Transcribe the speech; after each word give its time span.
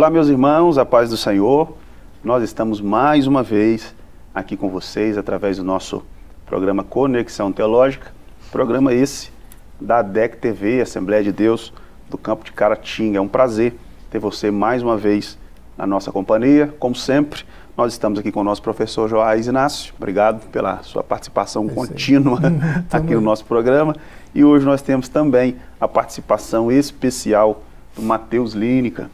Olá, 0.00 0.08
meus 0.08 0.28
irmãos, 0.28 0.78
a 0.78 0.86
paz 0.86 1.10
do 1.10 1.16
Senhor. 1.18 1.76
Nós 2.24 2.42
estamos 2.42 2.80
mais 2.80 3.26
uma 3.26 3.42
vez 3.42 3.94
aqui 4.34 4.56
com 4.56 4.70
vocês 4.70 5.18
através 5.18 5.58
do 5.58 5.62
nosso 5.62 6.02
programa 6.46 6.82
Conexão 6.82 7.52
Teológica, 7.52 8.10
programa 8.50 8.94
esse 8.94 9.30
da 9.78 10.00
DEC 10.00 10.38
TV, 10.38 10.80
Assembleia 10.80 11.22
de 11.22 11.30
Deus 11.30 11.70
do 12.08 12.16
Campo 12.16 12.46
de 12.46 12.52
Caratinga. 12.52 13.18
É 13.18 13.20
um 13.20 13.28
prazer 13.28 13.74
ter 14.10 14.18
você 14.18 14.50
mais 14.50 14.82
uma 14.82 14.96
vez 14.96 15.38
na 15.76 15.86
nossa 15.86 16.10
companhia. 16.10 16.74
Como 16.78 16.94
sempre, 16.94 17.44
nós 17.76 17.92
estamos 17.92 18.18
aqui 18.18 18.32
com 18.32 18.40
o 18.40 18.44
nosso 18.44 18.62
professor 18.62 19.06
Joás 19.06 19.48
Inácio. 19.48 19.92
Obrigado 19.98 20.48
pela 20.48 20.82
sua 20.82 21.04
participação 21.04 21.68
é 21.68 21.74
contínua 21.74 22.40
aqui 22.90 23.14
no 23.14 23.20
nosso 23.20 23.44
programa. 23.44 23.94
E 24.34 24.42
hoje 24.42 24.64
nós 24.64 24.80
temos 24.80 25.10
também 25.10 25.56
a 25.78 25.86
participação 25.86 26.72
especial 26.72 27.60
do 27.94 28.00
Matheus 28.00 28.54
Línica. 28.54 29.10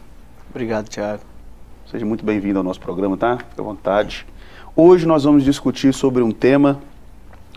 Obrigado, 0.57 0.89
Tiago. 0.89 1.23
Seja 1.85 2.07
muito 2.07 2.25
bem-vindo 2.25 2.59
ao 2.59 2.65
nosso 2.65 2.81
programa, 2.81 3.15
tá? 3.15 3.37
Fique 3.37 3.61
à 3.61 3.63
vontade. 3.63 4.27
Hoje 4.75 5.05
nós 5.05 5.25
vamos 5.25 5.45
discutir 5.45 5.93
sobre 5.93 6.23
um 6.23 6.31
tema 6.31 6.81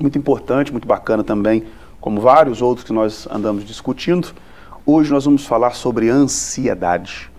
muito 0.02 0.18
importante, 0.18 0.70
muito 0.74 0.86
bacana 0.86 1.24
também, 1.24 1.64
como 2.02 2.20
vários 2.20 2.62
outros 2.62 2.86
que 2.86 2.92
nós 2.92 3.26
andamos 3.32 3.64
discutindo. 3.64 4.34
Hoje 4.86 5.14
nós 5.14 5.24
vamos 5.24 5.46
falar 5.46 5.76
sobre 5.76 6.10
ansiedade. 6.10 7.32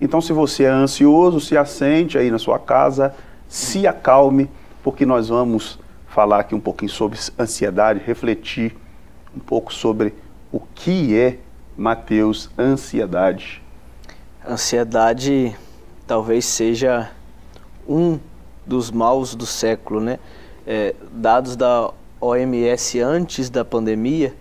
Então, 0.00 0.20
se 0.20 0.32
você 0.32 0.62
é 0.62 0.68
ansioso, 0.68 1.40
se 1.40 1.56
assente 1.56 2.16
aí 2.16 2.30
na 2.30 2.38
sua 2.38 2.60
casa, 2.60 3.12
se 3.48 3.88
acalme, 3.88 4.48
porque 4.84 5.04
nós 5.04 5.30
vamos 5.30 5.80
falar 6.06 6.38
aqui 6.38 6.54
um 6.54 6.60
pouquinho 6.60 6.92
sobre 6.92 7.18
ansiedade, 7.36 8.00
refletir 8.06 8.76
um 9.36 9.40
pouco 9.40 9.74
sobre 9.74 10.14
o 10.52 10.60
que 10.60 11.18
é 11.18 11.40
Mateus 11.76 12.48
ansiedade. 12.56 13.66
Ansiedade 14.48 15.54
talvez 16.06 16.46
seja 16.46 17.10
um 17.86 18.18
dos 18.64 18.90
maus 18.90 19.34
do 19.34 19.44
século, 19.44 20.00
né? 20.00 20.18
É, 20.66 20.94
dados 21.12 21.54
da 21.54 21.90
OMS 22.18 22.98
antes 22.98 23.50
da 23.50 23.62
pandemia 23.62 24.34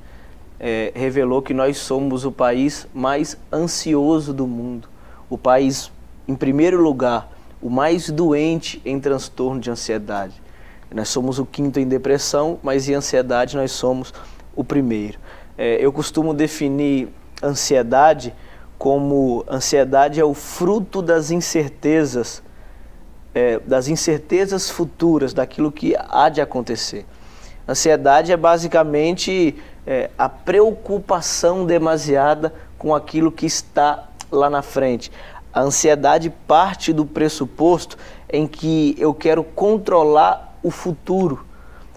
é, 0.62 0.94
revelou 0.96 1.42
que 1.42 1.54
nós 1.54 1.78
somos 1.80 2.24
o 2.24 2.32
país 2.32 2.88
mais 2.94 3.38
ansioso 3.52 4.34
do 4.34 4.48
mundo, 4.48 4.88
o 5.30 5.38
país, 5.38 5.92
em 6.26 6.36
primeiro 6.36 6.82
lugar, 6.82 7.30
o 7.62 7.70
mais 7.70 8.10
doente 8.10 8.82
em 8.86 9.02
transtorno 9.02 9.60
de 9.60 9.70
ansiedade. 9.70 10.42
Nós 10.90 11.10
somos 11.10 11.38
o 11.38 11.46
quinto 11.46 11.82
em 11.82 11.86
depressão, 11.86 12.60
mas 12.64 12.88
em 12.88 12.94
ansiedade 12.94 13.58
nós 13.58 13.74
somos 13.74 14.14
o 14.56 14.64
primeiro. 14.64 15.20
É, 15.58 15.76
eu 15.82 15.92
costumo 15.92 16.34
definir 16.34 17.10
ansiedade 17.44 18.34
como 18.78 19.44
ansiedade 19.50 20.20
é 20.20 20.26
o 20.26 20.34
fruto 20.34 21.02
das 21.02 21.32
incertezas, 21.32 22.44
é, 23.34 23.60
das 23.60 23.88
incertezas 23.88 24.70
futuras, 24.70 25.34
daquilo 25.34 25.72
que 25.72 25.96
há 25.98 26.30
de 26.30 26.42
acontecer. 26.42 27.06
Ansiedade 27.68 28.32
é 28.32 28.38
basicamente 28.38 29.56
é, 29.86 30.10
a 30.18 30.30
preocupação 30.30 31.66
demasiada 31.66 32.54
com 32.78 32.94
aquilo 32.94 33.32
que 33.32 33.46
está 33.46 34.08
lá 34.32 34.50
na 34.50 34.62
frente. 34.62 35.12
A 35.52 35.62
ansiedade 35.62 36.30
parte 36.30 36.94
do 36.94 37.06
pressuposto 37.06 37.98
em 38.30 38.46
que 38.48 38.96
eu 39.00 39.14
quero 39.14 39.44
controlar 39.44 40.58
o 40.62 40.70
futuro. 40.70 41.46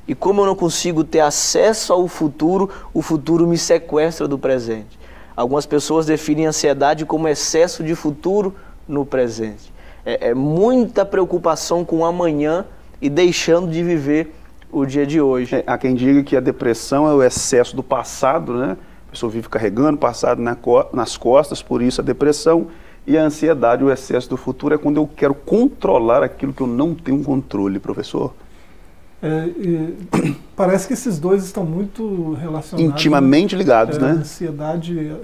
E 0.08 0.14
como 0.14 0.40
eu 0.40 0.46
não 0.46 0.56
consigo 0.56 1.04
ter 1.04 1.20
acesso 1.20 1.92
ao 1.92 2.08
futuro, 2.08 2.70
o 2.94 3.02
futuro 3.02 3.46
me 3.46 3.58
sequestra 3.58 4.26
do 4.26 4.38
presente. 4.38 4.98
Algumas 5.36 5.66
pessoas 5.66 6.06
definem 6.06 6.46
ansiedade 6.46 7.04
como 7.04 7.28
excesso 7.28 7.82
de 7.82 7.94
futuro 7.94 8.54
no 8.86 9.06
presente. 9.06 9.72
É, 10.04 10.28
é 10.30 10.34
muita 10.34 11.04
preocupação 11.04 11.84
com 11.84 11.98
o 11.98 12.04
amanhã 12.04 12.64
e 13.00 13.08
deixando 13.08 13.70
de 13.70 13.82
viver 13.82 14.34
o 14.70 14.84
dia 14.84 15.06
de 15.06 15.20
hoje. 15.20 15.56
É, 15.56 15.64
há 15.66 15.76
quem 15.78 15.94
diga 15.94 16.22
que 16.22 16.36
a 16.36 16.40
depressão 16.40 17.08
é 17.08 17.14
o 17.14 17.22
excesso 17.22 17.74
do 17.74 17.82
passado, 17.82 18.54
né? 18.54 18.76
A 19.08 19.10
pessoa 19.10 19.30
vive 19.30 19.48
carregando 19.48 19.96
o 19.96 19.98
passado 19.98 20.40
na 20.40 20.54
co 20.54 20.86
nas 20.92 21.16
costas, 21.16 21.62
por 21.62 21.82
isso 21.82 22.00
a 22.00 22.04
depressão. 22.04 22.68
E 23.06 23.16
a 23.16 23.22
ansiedade, 23.22 23.82
o 23.82 23.90
excesso 23.90 24.28
do 24.28 24.36
futuro, 24.36 24.74
é 24.74 24.78
quando 24.78 24.98
eu 24.98 25.08
quero 25.16 25.34
controlar 25.34 26.22
aquilo 26.22 26.52
que 26.52 26.60
eu 26.60 26.66
não 26.66 26.94
tenho 26.94 27.24
controle, 27.24 27.80
professor. 27.80 28.32
É, 29.22 29.50
parece 30.56 30.86
que 30.86 30.94
esses 30.94 31.18
dois 31.18 31.44
estão 31.44 31.64
muito 31.64 32.34
relacionados. 32.34 32.92
Intimamente 32.92 33.54
ligados, 33.54 33.96
é, 33.98 34.00
né? 34.00 34.10
A 34.10 34.14
ansiedade, 34.14 35.16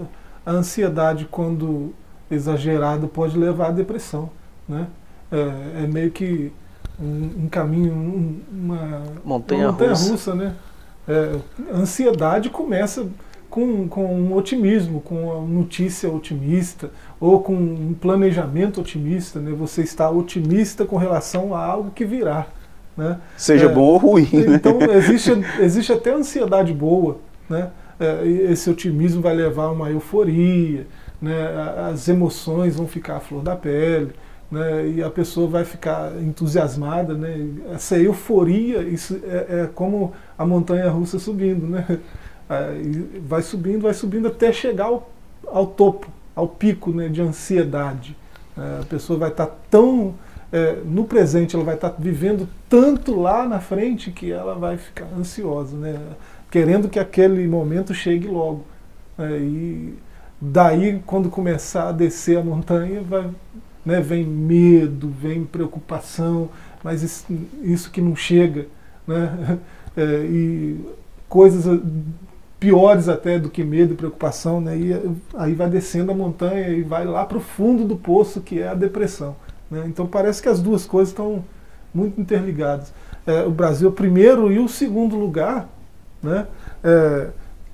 a 0.44 0.50
ansiedade, 0.50 1.28
quando 1.30 1.94
exagerada, 2.30 3.06
pode 3.06 3.38
levar 3.38 3.68
à 3.68 3.70
depressão. 3.70 4.30
Né? 4.68 4.86
É, 5.30 5.84
é 5.84 5.86
meio 5.86 6.10
que 6.10 6.52
um, 7.00 7.44
um 7.44 7.48
caminho, 7.48 7.92
um, 7.92 8.40
uma 8.52 9.02
montanha, 9.24 9.66
uma 9.66 9.72
montanha 9.72 9.90
russa. 9.90 10.10
russa. 10.10 10.34
né? 10.34 10.54
É, 11.08 11.38
a 11.72 11.76
ansiedade 11.76 12.50
começa 12.50 13.06
com, 13.48 13.88
com 13.88 14.04
um 14.04 14.34
otimismo, 14.34 15.00
com 15.00 15.30
uma 15.30 15.46
notícia 15.46 16.10
otimista, 16.10 16.90
ou 17.20 17.40
com 17.40 17.54
um 17.54 17.94
planejamento 17.98 18.80
otimista. 18.80 19.40
Né? 19.40 19.52
Você 19.52 19.82
está 19.82 20.10
otimista 20.10 20.84
com 20.84 20.96
relação 20.96 21.54
a 21.54 21.64
algo 21.64 21.90
que 21.90 22.04
virá. 22.04 22.46
Né? 22.96 23.18
Seja 23.36 23.66
é, 23.66 23.68
bom 23.68 23.82
ou 23.82 23.96
ruim. 23.98 24.28
Né? 24.32 24.56
Então, 24.56 24.80
existe, 24.94 25.30
existe 25.60 25.92
até 25.92 26.12
ansiedade 26.12 26.72
boa. 26.72 27.18
Né? 27.48 27.70
É, 28.00 28.26
esse 28.26 28.70
otimismo 28.70 29.20
vai 29.20 29.34
levar 29.34 29.64
a 29.64 29.70
uma 29.70 29.90
euforia, 29.90 30.86
né? 31.20 31.34
as 31.90 32.08
emoções 32.08 32.76
vão 32.76 32.86
ficar 32.86 33.16
à 33.16 33.20
flor 33.20 33.42
da 33.42 33.56
pele. 33.56 34.12
Né, 34.48 34.90
e 34.90 35.02
a 35.02 35.10
pessoa 35.10 35.48
vai 35.48 35.64
ficar 35.64 36.12
entusiasmada, 36.22 37.14
né, 37.14 37.48
essa 37.74 37.98
euforia, 37.98 38.80
isso 38.82 39.20
é, 39.24 39.62
é 39.62 39.70
como 39.74 40.12
a 40.38 40.46
montanha 40.46 40.88
russa 40.88 41.18
subindo, 41.18 41.66
né, 41.66 41.98
vai 43.26 43.42
subindo, 43.42 43.82
vai 43.82 43.92
subindo 43.92 44.28
até 44.28 44.52
chegar 44.52 44.84
ao, 44.84 45.10
ao 45.48 45.66
topo, 45.66 46.06
ao 46.32 46.46
pico 46.46 46.92
né, 46.92 47.08
de 47.08 47.20
ansiedade. 47.20 48.16
É, 48.56 48.82
a 48.82 48.84
pessoa 48.84 49.18
vai 49.18 49.30
estar 49.30 49.46
tá 49.46 49.54
tão 49.68 50.14
é, 50.56 50.78
no 50.86 51.04
presente 51.04 51.54
ela 51.54 51.64
vai 51.64 51.74
estar 51.74 51.90
tá 51.90 51.96
vivendo 51.98 52.48
tanto 52.66 53.14
lá 53.20 53.46
na 53.46 53.60
frente 53.60 54.10
que 54.10 54.32
ela 54.32 54.54
vai 54.54 54.78
ficar 54.78 55.06
ansiosa, 55.14 55.76
né? 55.76 56.00
querendo 56.50 56.88
que 56.88 56.98
aquele 56.98 57.46
momento 57.46 57.92
chegue 57.92 58.26
logo. 58.26 58.64
Né? 59.18 59.38
E 59.38 59.94
daí, 60.40 61.02
quando 61.04 61.28
começar 61.28 61.90
a 61.90 61.92
descer 61.92 62.38
a 62.38 62.42
montanha, 62.42 63.02
vai, 63.02 63.28
né, 63.84 64.00
vem 64.00 64.24
medo, 64.24 65.10
vem 65.10 65.44
preocupação, 65.44 66.48
mas 66.82 67.02
isso, 67.02 67.26
isso 67.62 67.90
que 67.90 68.00
não 68.00 68.16
chega. 68.16 68.66
Né? 69.06 69.58
É, 69.98 70.26
e 70.26 70.78
coisas 71.26 71.80
piores 72.60 73.08
até 73.08 73.38
do 73.38 73.48
que 73.48 73.64
medo 73.64 73.94
e 73.94 73.96
preocupação, 73.96 74.60
né? 74.60 74.76
e 74.76 74.92
aí 75.34 75.54
vai 75.54 75.70
descendo 75.70 76.12
a 76.12 76.14
montanha 76.14 76.68
e 76.68 76.82
vai 76.82 77.06
lá 77.06 77.24
para 77.24 77.38
o 77.38 77.40
fundo 77.40 77.82
do 77.82 77.96
poço, 77.96 78.42
que 78.42 78.60
é 78.60 78.68
a 78.68 78.74
depressão. 78.74 79.34
Né? 79.70 79.84
Então 79.86 80.06
parece 80.06 80.42
que 80.42 80.48
as 80.48 80.60
duas 80.60 80.86
coisas 80.86 81.10
estão 81.10 81.44
muito 81.92 82.20
interligadas. 82.20 82.92
É, 83.26 83.42
o 83.42 83.50
Brasil 83.50 83.88
é 83.88 83.90
o 83.90 83.94
primeiro 83.94 84.52
e 84.52 84.58
o 84.58 84.68
segundo 84.68 85.16
lugar, 85.16 85.68
né? 86.22 86.46
É, 86.84 87.28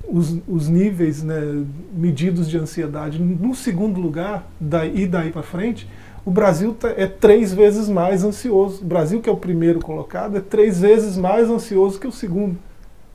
os, 0.07 0.37
os, 0.47 0.67
níveis 0.67 1.23
né, 1.23 1.63
medidos 1.93 2.49
de 2.49 2.57
ansiedade. 2.57 3.19
No 3.19 3.55
segundo 3.55 4.01
lugar, 4.01 4.45
daí, 4.59 5.03
e 5.03 5.07
daí 5.07 5.31
para 5.31 5.43
frente, 5.43 5.87
o 6.25 6.31
Brasil 6.31 6.73
tá, 6.73 6.89
é 6.89 7.07
três 7.07 7.53
vezes 7.53 7.87
mais 7.87 8.23
ansioso. 8.23 8.81
O 8.81 8.85
Brasil, 8.85 9.21
que 9.21 9.29
é 9.29 9.31
o 9.31 9.37
primeiro 9.37 9.79
colocado, 9.79 10.37
é 10.37 10.41
três 10.41 10.81
vezes 10.81 11.17
mais 11.17 11.49
ansioso 11.49 11.99
que 11.99 12.07
o 12.07 12.11
segundo. 12.11 12.57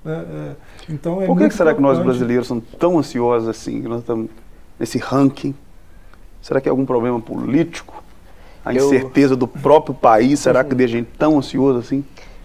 Né? 0.04 0.24
É, 0.30 0.92
então 0.92 1.20
é 1.22 1.26
Por 1.26 1.36
que, 1.36 1.48
que 1.48 1.54
será 1.54 1.74
que 1.74 1.80
nós 1.80 1.98
brasileiros 1.98 2.46
somos 2.46 2.64
tão 2.78 2.98
ansiosos 2.98 3.48
assim? 3.48 3.82
Nós 3.82 4.00
estamos 4.00 4.30
nesse 4.78 4.98
ranking? 4.98 5.54
Será 6.40 6.60
que 6.60 6.68
é 6.68 6.70
algum 6.70 6.86
problema 6.86 7.20
político? 7.20 7.97
A 8.68 8.74
eu... 8.74 8.86
incerteza 8.86 9.34
do 9.34 9.48
próprio 9.48 9.94
país, 9.94 10.40
será 10.40 10.62
que 10.62 10.74
deixa 10.74 10.94
a 10.94 10.98
gente 10.98 11.08
tão 11.18 11.38
ansioso 11.38 11.78
assim? 11.78 12.04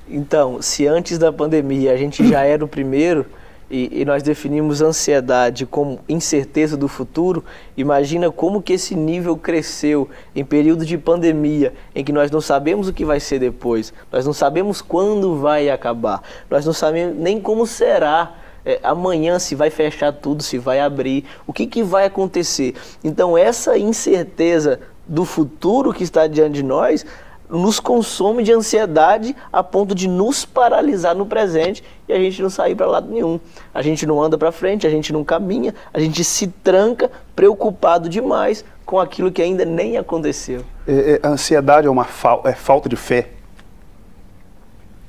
Então, 0.09 0.61
se 0.61 0.87
antes 0.87 1.17
da 1.17 1.33
pandemia 1.33 1.91
a 1.91 1.97
gente 1.97 2.25
já 2.25 2.43
era 2.43 2.63
o 2.63 2.67
primeiro 2.67 3.25
e, 3.69 4.01
e, 4.01 4.05
nós 4.05 4.23
definimos 4.23 4.81
ansiedade 4.81 5.65
como 5.65 5.99
incerteza 6.07 6.77
do 6.77 6.87
futuro, 6.87 7.43
imagina 7.75 8.31
como 8.31 8.61
que 8.61 8.73
esse 8.73 8.95
nível 8.95 9.35
cresceu 9.35 10.09
em 10.33 10.45
período 10.45 10.85
de 10.85 10.97
pandemia, 10.97 11.73
em 11.93 12.03
que 12.03 12.13
nós 12.13 12.31
não 12.31 12.39
sabemos 12.39 12.87
o 12.87 12.93
que 12.93 13.03
vai 13.03 13.19
ser 13.19 13.39
depois, 13.39 13.93
nós 14.11 14.25
não 14.25 14.33
sabemos 14.33 14.81
quando 14.81 15.37
vai 15.37 15.69
acabar, 15.69 16.21
nós 16.49 16.65
não 16.65 16.73
sabemos 16.73 17.17
nem 17.17 17.41
como 17.41 17.65
será 17.65 18.35
é, 18.65 18.79
amanhã 18.83 19.39
se 19.39 19.55
vai 19.55 19.69
fechar 19.69 20.13
tudo, 20.13 20.41
se 20.41 20.57
vai 20.57 20.79
abrir, 20.79 21.25
o 21.45 21.51
que, 21.51 21.67
que 21.67 21.83
vai 21.83 22.05
acontecer. 22.05 22.75
Então 23.03 23.37
essa 23.37 23.77
incerteza 23.77 24.79
do 25.07 25.25
futuro 25.25 25.94
que 25.94 26.03
está 26.03 26.27
diante 26.27 26.55
de 26.55 26.63
nós 26.63 27.05
nos 27.50 27.79
consome 27.79 28.44
de 28.44 28.51
ansiedade 28.51 29.35
a 29.51 29.63
ponto 29.63 29.94
de 29.94 30.07
nos 30.07 30.44
paralisar 30.44 31.15
no 31.15 31.25
presente 31.25 31.83
e 32.07 32.13
a 32.13 32.17
gente 32.17 32.41
não 32.41 32.50
sair 32.50 32.75
para 32.75 32.88
lado 32.88 33.11
nenhum. 33.11 33.39
A 33.73 33.81
gente 33.81 34.05
não 34.05 34.21
anda 34.21 34.38
para 34.38 34.51
frente, 34.51 34.88
a 34.88 34.89
gente 34.89 35.13
não 35.13 35.23
caminha, 35.23 35.73
a 35.94 36.00
gente 36.00 36.23
se 36.23 36.47
tranca 36.47 37.11
preocupado 37.35 38.09
demais 38.09 38.65
com 38.85 39.00
aquilo 39.00 39.31
que 39.31 39.41
ainda 39.41 39.65
nem 39.65 39.97
aconteceu. 39.97 40.63
É, 40.88 41.19
é, 41.23 41.27
a 41.27 41.29
ansiedade 41.29 41.85
é 41.88 41.89
uma 41.89 42.06
fa 42.06 42.41
é 42.45 42.53
falta 42.53 42.89
de 42.89 42.95
fé? 42.95 43.29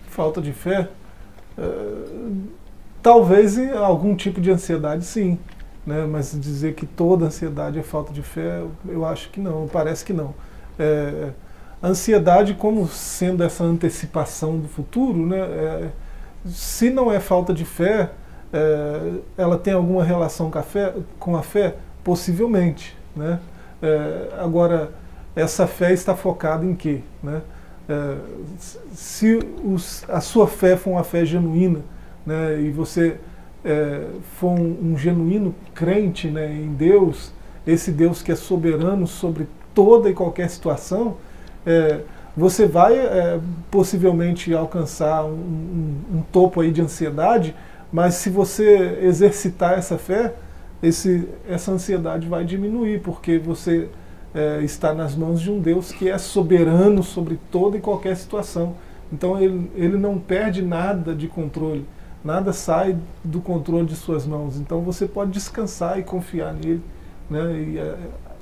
Falta 0.08 0.40
de 0.40 0.52
fé? 0.52 0.88
Uh, 1.56 2.42
talvez 3.02 3.56
em 3.56 3.70
algum 3.70 4.14
tipo 4.14 4.40
de 4.40 4.50
ansiedade, 4.50 5.04
sim. 5.04 5.38
Né? 5.86 6.06
Mas 6.06 6.38
dizer 6.38 6.74
que 6.74 6.86
toda 6.86 7.26
ansiedade 7.26 7.78
é 7.78 7.82
falta 7.82 8.12
de 8.12 8.22
fé, 8.22 8.62
eu 8.86 9.04
acho 9.04 9.30
que 9.30 9.40
não, 9.40 9.68
parece 9.68 10.04
que 10.04 10.12
não. 10.12 10.34
É, 10.78 11.30
ansiedade 11.82 12.54
como 12.54 12.86
sendo 12.88 13.42
essa 13.42 13.62
antecipação 13.64 14.58
do 14.58 14.68
futuro, 14.68 15.26
né? 15.26 15.38
É, 15.38 15.90
se 16.46 16.90
não 16.90 17.10
é 17.10 17.20
falta 17.20 17.52
de 17.54 17.64
fé, 17.64 18.10
é, 18.52 19.12
ela 19.36 19.58
tem 19.58 19.72
alguma 19.74 20.04
relação 20.04 20.50
com 20.50 20.58
a 20.58 20.62
fé? 20.62 20.94
Com 21.18 21.36
a 21.36 21.42
fé? 21.42 21.76
Possivelmente. 22.02 22.96
Né? 23.16 23.38
É, 23.82 24.28
agora, 24.38 24.92
essa 25.34 25.66
fé 25.66 25.92
está 25.92 26.14
focada 26.14 26.64
em 26.64 26.74
quê? 26.74 27.00
Né? 27.22 27.42
É, 27.88 28.16
se 28.94 29.38
os, 29.62 30.04
a 30.08 30.20
sua 30.20 30.46
fé 30.46 30.76
for 30.76 30.90
uma 30.90 31.04
fé 31.04 31.24
genuína 31.24 31.80
né, 32.24 32.60
e 32.60 32.70
você 32.70 33.18
é, 33.64 34.06
for 34.38 34.50
um, 34.50 34.92
um, 34.92 34.98
genuíno 34.98 35.54
crente 35.74 36.28
né, 36.28 36.52
em 36.52 36.72
Deus, 36.74 37.32
esse 37.66 37.90
Deus 37.90 38.22
que 38.22 38.30
é 38.30 38.36
soberano 38.36 39.06
sobre 39.06 39.48
toda 39.74 40.10
e 40.10 40.12
qualquer 40.12 40.48
situação, 40.50 41.16
é, 41.64 42.00
você 42.36 42.66
vai 42.66 42.98
é, 42.98 43.40
possivelmente 43.70 44.52
alcançar 44.52 45.24
um, 45.24 45.30
um, 45.30 46.18
um, 46.18 46.22
topo 46.32 46.60
aí 46.60 46.70
de 46.70 46.82
ansiedade, 46.82 47.54
mas 47.92 48.14
se 48.14 48.28
você 48.28 48.98
exercitar 49.02 49.78
essa 49.78 49.96
fé, 49.96 50.34
esse, 50.82 51.28
essa 51.48 51.72
ansiedade 51.72 52.28
vai 52.28 52.44
diminuir, 52.44 53.00
porque 53.00 53.38
você 53.38 53.88
é, 54.34 54.60
está 54.62 54.92
nas 54.92 55.14
mãos 55.14 55.40
de 55.40 55.50
um 55.50 55.60
Deus 55.60 55.92
que 55.92 56.10
é 56.10 56.18
soberano 56.18 57.02
sobre 57.02 57.38
toda 57.50 57.76
e 57.76 57.80
qualquer 57.80 58.16
situação. 58.16 58.74
Então 59.12 59.40
ele, 59.40 59.70
ele 59.76 59.96
não 59.96 60.18
perde 60.18 60.60
nada 60.60 61.14
de 61.14 61.28
controle, 61.28 61.86
nada 62.24 62.52
sai 62.52 62.96
do 63.22 63.40
controle 63.40 63.86
de 63.86 63.94
suas 63.94 64.26
mãos. 64.26 64.56
Então 64.56 64.80
você 64.80 65.06
pode 65.06 65.30
descansar 65.30 65.98
e 65.98 66.02
confiar 66.02 66.54
nele. 66.54 66.82
Né? 67.28 67.52
E, 67.52 67.78
é, 67.78 67.96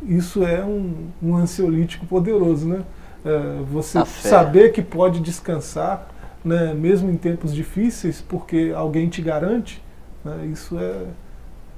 isso 0.06 0.44
é 0.44 0.64
um, 0.64 1.08
um 1.22 1.36
ansiolítico 1.36 2.06
poderoso, 2.06 2.66
né? 2.66 2.82
É, 3.24 3.62
você 3.70 4.04
saber 4.04 4.72
que 4.72 4.82
pode 4.82 5.20
descansar, 5.20 6.08
né, 6.44 6.74
mesmo 6.74 7.08
em 7.08 7.16
tempos 7.16 7.54
difíceis, 7.54 8.20
porque 8.20 8.72
alguém 8.74 9.08
te 9.08 9.22
garante, 9.22 9.82
né, 10.24 10.48
isso 10.52 10.76
é. 10.78 11.04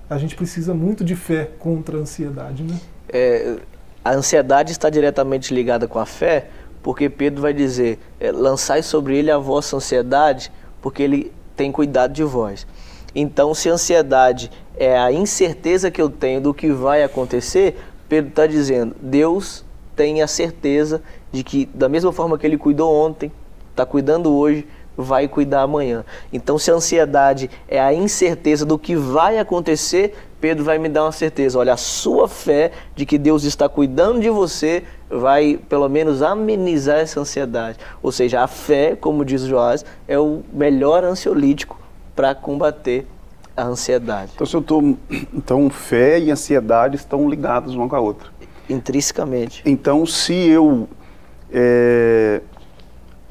A 0.09 0.17
gente 0.17 0.35
precisa 0.37 0.73
muito 0.73 1.05
de 1.05 1.15
fé 1.15 1.51
contra 1.59 1.99
a 1.99 2.01
ansiedade. 2.01 2.63
Né? 2.63 2.81
É, 3.11 3.57
a 4.03 4.13
ansiedade 4.13 4.73
está 4.73 4.89
diretamente 4.89 5.53
ligada 5.53 5.87
com 5.87 5.99
a 5.99 6.07
fé, 6.07 6.49
porque 6.83 7.11
Pedro 7.11 7.43
vai 7.43 7.53
dizer: 7.53 7.99
é, 8.19 8.33
lançai 8.33 8.83
sobre 8.83 9.17
ele 9.19 9.31
a 9.31 9.39
vossa 9.39 9.77
ansiedade, 9.77 10.51
porque 10.81 11.03
ele 11.03 11.33
tem 11.57 11.73
cuidado 11.73 12.13
de 12.13 12.25
vós. 12.25 12.67
Então, 13.15 13.55
se 13.55 13.69
ansiedade 13.69 14.51
é 14.77 14.99
a 14.99 15.13
incerteza 15.13 15.91
que 15.91 16.03
eu 16.03 16.11
tenho 16.11 16.41
do 16.41 16.53
que 16.53 16.71
vai 16.73 17.03
acontecer, 17.03 17.77
Pedro 18.09 18.31
está 18.31 18.47
dizendo: 18.47 18.97
Deus 19.01 19.65
tem 19.95 20.23
a 20.23 20.27
certeza 20.27 21.03
de 21.31 21.45
que, 21.45 21.67
da 21.67 21.89
mesma 21.89 22.13
forma 22.13 22.37
que 22.37 22.47
ele 22.47 22.59
cuidou 22.59 22.93
ontem, 22.93 23.31
está 23.71 23.87
cuidando 23.87 24.35
hoje, 24.35 24.67
vai 24.97 25.29
cuidar 25.29 25.63
amanhã. 25.63 26.05
Então, 26.33 26.59
se 26.59 26.71
a 26.71 26.75
ansiedade 26.75 27.51
é 27.69 27.81
a 27.81 27.93
incerteza 27.93 28.65
do 28.65 28.79
que 28.79 28.95
vai 28.97 29.39
acontecer, 29.39 30.15
Pedro 30.41 30.65
vai 30.65 30.79
me 30.79 30.89
dar 30.89 31.05
uma 31.05 31.13
certeza. 31.13 31.59
Olha, 31.59 31.73
a 31.73 31.77
sua 31.77 32.29
fé 32.29 32.73
de 32.95 33.07
que 33.07 33.19
Deus 33.19 33.45
está 33.45 33.69
cuidando 33.69 34.21
de 34.21 34.31
você 34.31 34.85
vai, 35.19 35.59
pelo 35.69 35.89
menos, 35.89 36.23
amenizar 36.23 36.99
essa 36.99 37.21
ansiedade. 37.21 37.79
Ou 38.03 38.11
seja, 38.11 38.43
a 38.43 38.47
fé, 38.47 38.97
como 38.97 39.25
diz 39.25 39.43
Joás, 39.43 39.85
é 40.07 40.19
o 40.19 40.43
melhor 40.53 41.05
ansiolítico 41.05 41.79
para 42.15 42.35
combater 42.35 43.07
a 43.57 43.65
ansiedade. 43.65 44.33
Então, 44.35 44.47
se 44.47 44.55
eu 44.55 44.63
tô, 44.63 44.81
então, 45.33 45.71
fé 45.71 46.19
e 46.19 46.31
ansiedade 46.31 46.97
estão 46.97 47.29
ligadas 47.29 47.75
uma 47.75 47.89
com 47.89 47.97
a 47.97 48.01
outra. 48.01 48.29
Intrinsecamente. 48.69 49.63
Então, 49.65 50.05
se 50.07 50.35
eu 50.35 50.89
é, 51.53 52.41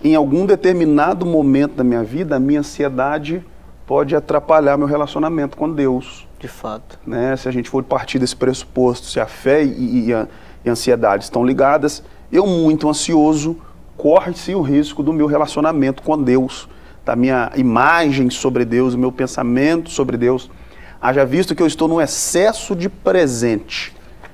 em 0.04 0.16
algum 0.16 0.46
determinado 0.46 1.26
momento 1.26 1.76
da 1.76 1.84
minha 1.84 2.04
vida, 2.04 2.36
a 2.36 2.40
minha 2.40 2.60
ansiedade 2.60 3.44
pode 3.86 4.16
atrapalhar 4.16 4.78
meu 4.78 4.88
relacionamento 4.88 5.58
com 5.58 5.72
Deus. 5.72 6.28
De 6.40 6.48
fato. 6.48 7.00
Né? 7.06 7.36
Se 7.36 7.48
a 7.48 7.52
gente 7.52 7.70
for 7.70 7.84
partir 7.84 8.20
desse 8.20 8.36
pressuposto, 8.36 9.08
se 9.08 9.20
a 9.20 9.26
fé 9.26 9.64
e, 9.64 10.08
e, 10.08 10.14
a, 10.14 10.28
e 10.63 10.69
ansiedade 10.69 11.24
estão 11.24 11.45
ligadas, 11.45 12.04
eu 12.31 12.45
muito 12.45 12.89
ansioso 12.89 13.57
corre-se 13.98 14.56
o 14.56 14.62
risco 14.62 15.04
do 15.04 15.13
meu 15.13 15.27
relacionamento 15.27 16.01
com 16.01 16.21
Deus, 16.21 16.68
da 17.06 17.15
minha 17.15 17.51
imagem 17.56 18.30
sobre 18.30 18.65
Deus, 18.65 18.94
do 18.94 19.00
meu 19.00 19.12
pensamento 19.12 19.89
sobre 19.89 20.18
Deus. 20.18 20.50
Haja 21.01 21.25
visto 21.25 21.54
que 21.54 21.62
eu 21.62 21.68
estou 21.68 21.88
num 21.88 22.01
excesso 22.01 22.75
de 22.75 22.89
presente 22.89 23.94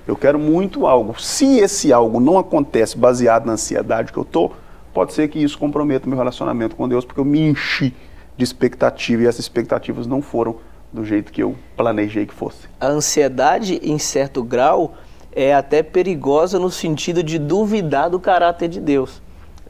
eu 0.09 0.15
quero 0.15 0.39
muito 0.39 0.87
algo. 0.87 1.21
Se 1.21 1.59
esse 1.59 1.93
algo 1.93 2.19
não 2.19 2.39
acontece 2.39 2.97
baseado 2.97 3.45
na 3.45 3.53
ansiedade 3.53 4.11
que 4.11 4.17
eu 4.17 4.23
estou, 4.23 4.55
pode 4.91 5.13
ser 5.13 5.27
que 5.27 5.37
isso 5.37 5.55
comprometa 5.59 6.07
o 6.07 6.09
meu 6.09 6.17
relacionamento 6.17 6.75
com 6.75 6.89
Deus, 6.89 7.05
porque 7.05 7.19
eu 7.19 7.25
me 7.25 7.39
enchi 7.39 7.93
de 8.35 8.43
expectativa 8.43 9.21
e 9.21 9.27
essas 9.27 9.41
expectativas 9.41 10.07
não 10.07 10.19
foram 10.19 10.55
do 10.91 11.05
jeito 11.05 11.31
que 11.31 11.43
eu 11.43 11.55
planejei 11.77 12.25
que 12.25 12.33
fosse. 12.33 12.67
A 12.79 12.87
ansiedade, 12.87 13.79
em 13.83 13.99
certo 13.99 14.43
grau, 14.43 14.95
é 15.31 15.53
até 15.53 15.83
perigosa 15.83 16.57
no 16.59 16.69
sentido 16.69 17.21
de 17.23 17.37
duvidar 17.37 18.09
do 18.09 18.19
caráter 18.19 18.67
de 18.67 18.79
Deus. 18.79 19.21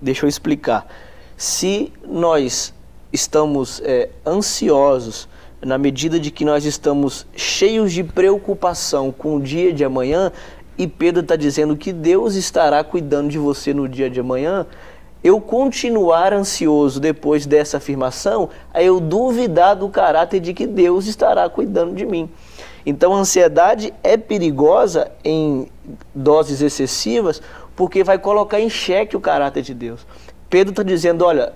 Deixa 0.02 0.26
eu 0.26 0.30
explicar. 0.30 0.88
Se 1.36 1.92
nós 2.06 2.74
estamos 3.12 3.82
é, 3.84 4.10
ansiosos 4.26 5.28
na 5.62 5.78
medida 5.78 6.20
de 6.20 6.32
que 6.32 6.46
nós 6.46 6.66
estamos 6.66 7.28
cheios 7.36 7.92
de 7.92 8.04
preocupação 8.04 9.12
com 9.12 9.36
o 9.36 9.42
dia 9.42 9.74
de 9.74 9.84
amanhã, 9.84 10.32
e 10.78 10.88
Pedro 10.88 11.22
está 11.22 11.36
dizendo 11.36 11.76
que 11.76 11.92
Deus 11.92 12.36
estará 12.36 12.84
cuidando 12.84 13.30
de 13.30 13.38
você 13.38 13.74
no 13.74 13.88
dia 13.88 14.10
de 14.10 14.22
amanhã, 14.22 14.66
eu 15.22 15.42
continuar 15.42 16.32
ansioso 16.32 17.00
depois 17.00 17.46
dessa 17.46 17.78
afirmação, 17.78 18.50
é 18.74 18.86
eu 18.86 19.02
duvidar 19.02 19.76
do 19.76 19.90
caráter 19.90 20.40
de 20.40 20.54
que 20.54 20.66
Deus 20.66 21.08
estará 21.08 21.50
cuidando 21.50 21.94
de 21.94 22.06
mim. 22.06 22.30
Então 22.86 23.14
a 23.14 23.20
ansiedade 23.20 23.94
é 24.04 24.18
perigosa 24.18 25.12
em 25.24 25.68
doses 26.14 26.62
excessivas 26.62 27.42
porque 27.76 28.04
vai 28.04 28.18
colocar 28.18 28.60
em 28.60 28.70
xeque 28.70 29.16
o 29.16 29.22
caráter 29.22 29.64
de 29.64 29.74
Deus. 29.74 30.06
Pedro 30.50 30.72
está 30.72 30.84
dizendo: 30.84 31.26
olha, 31.26 31.54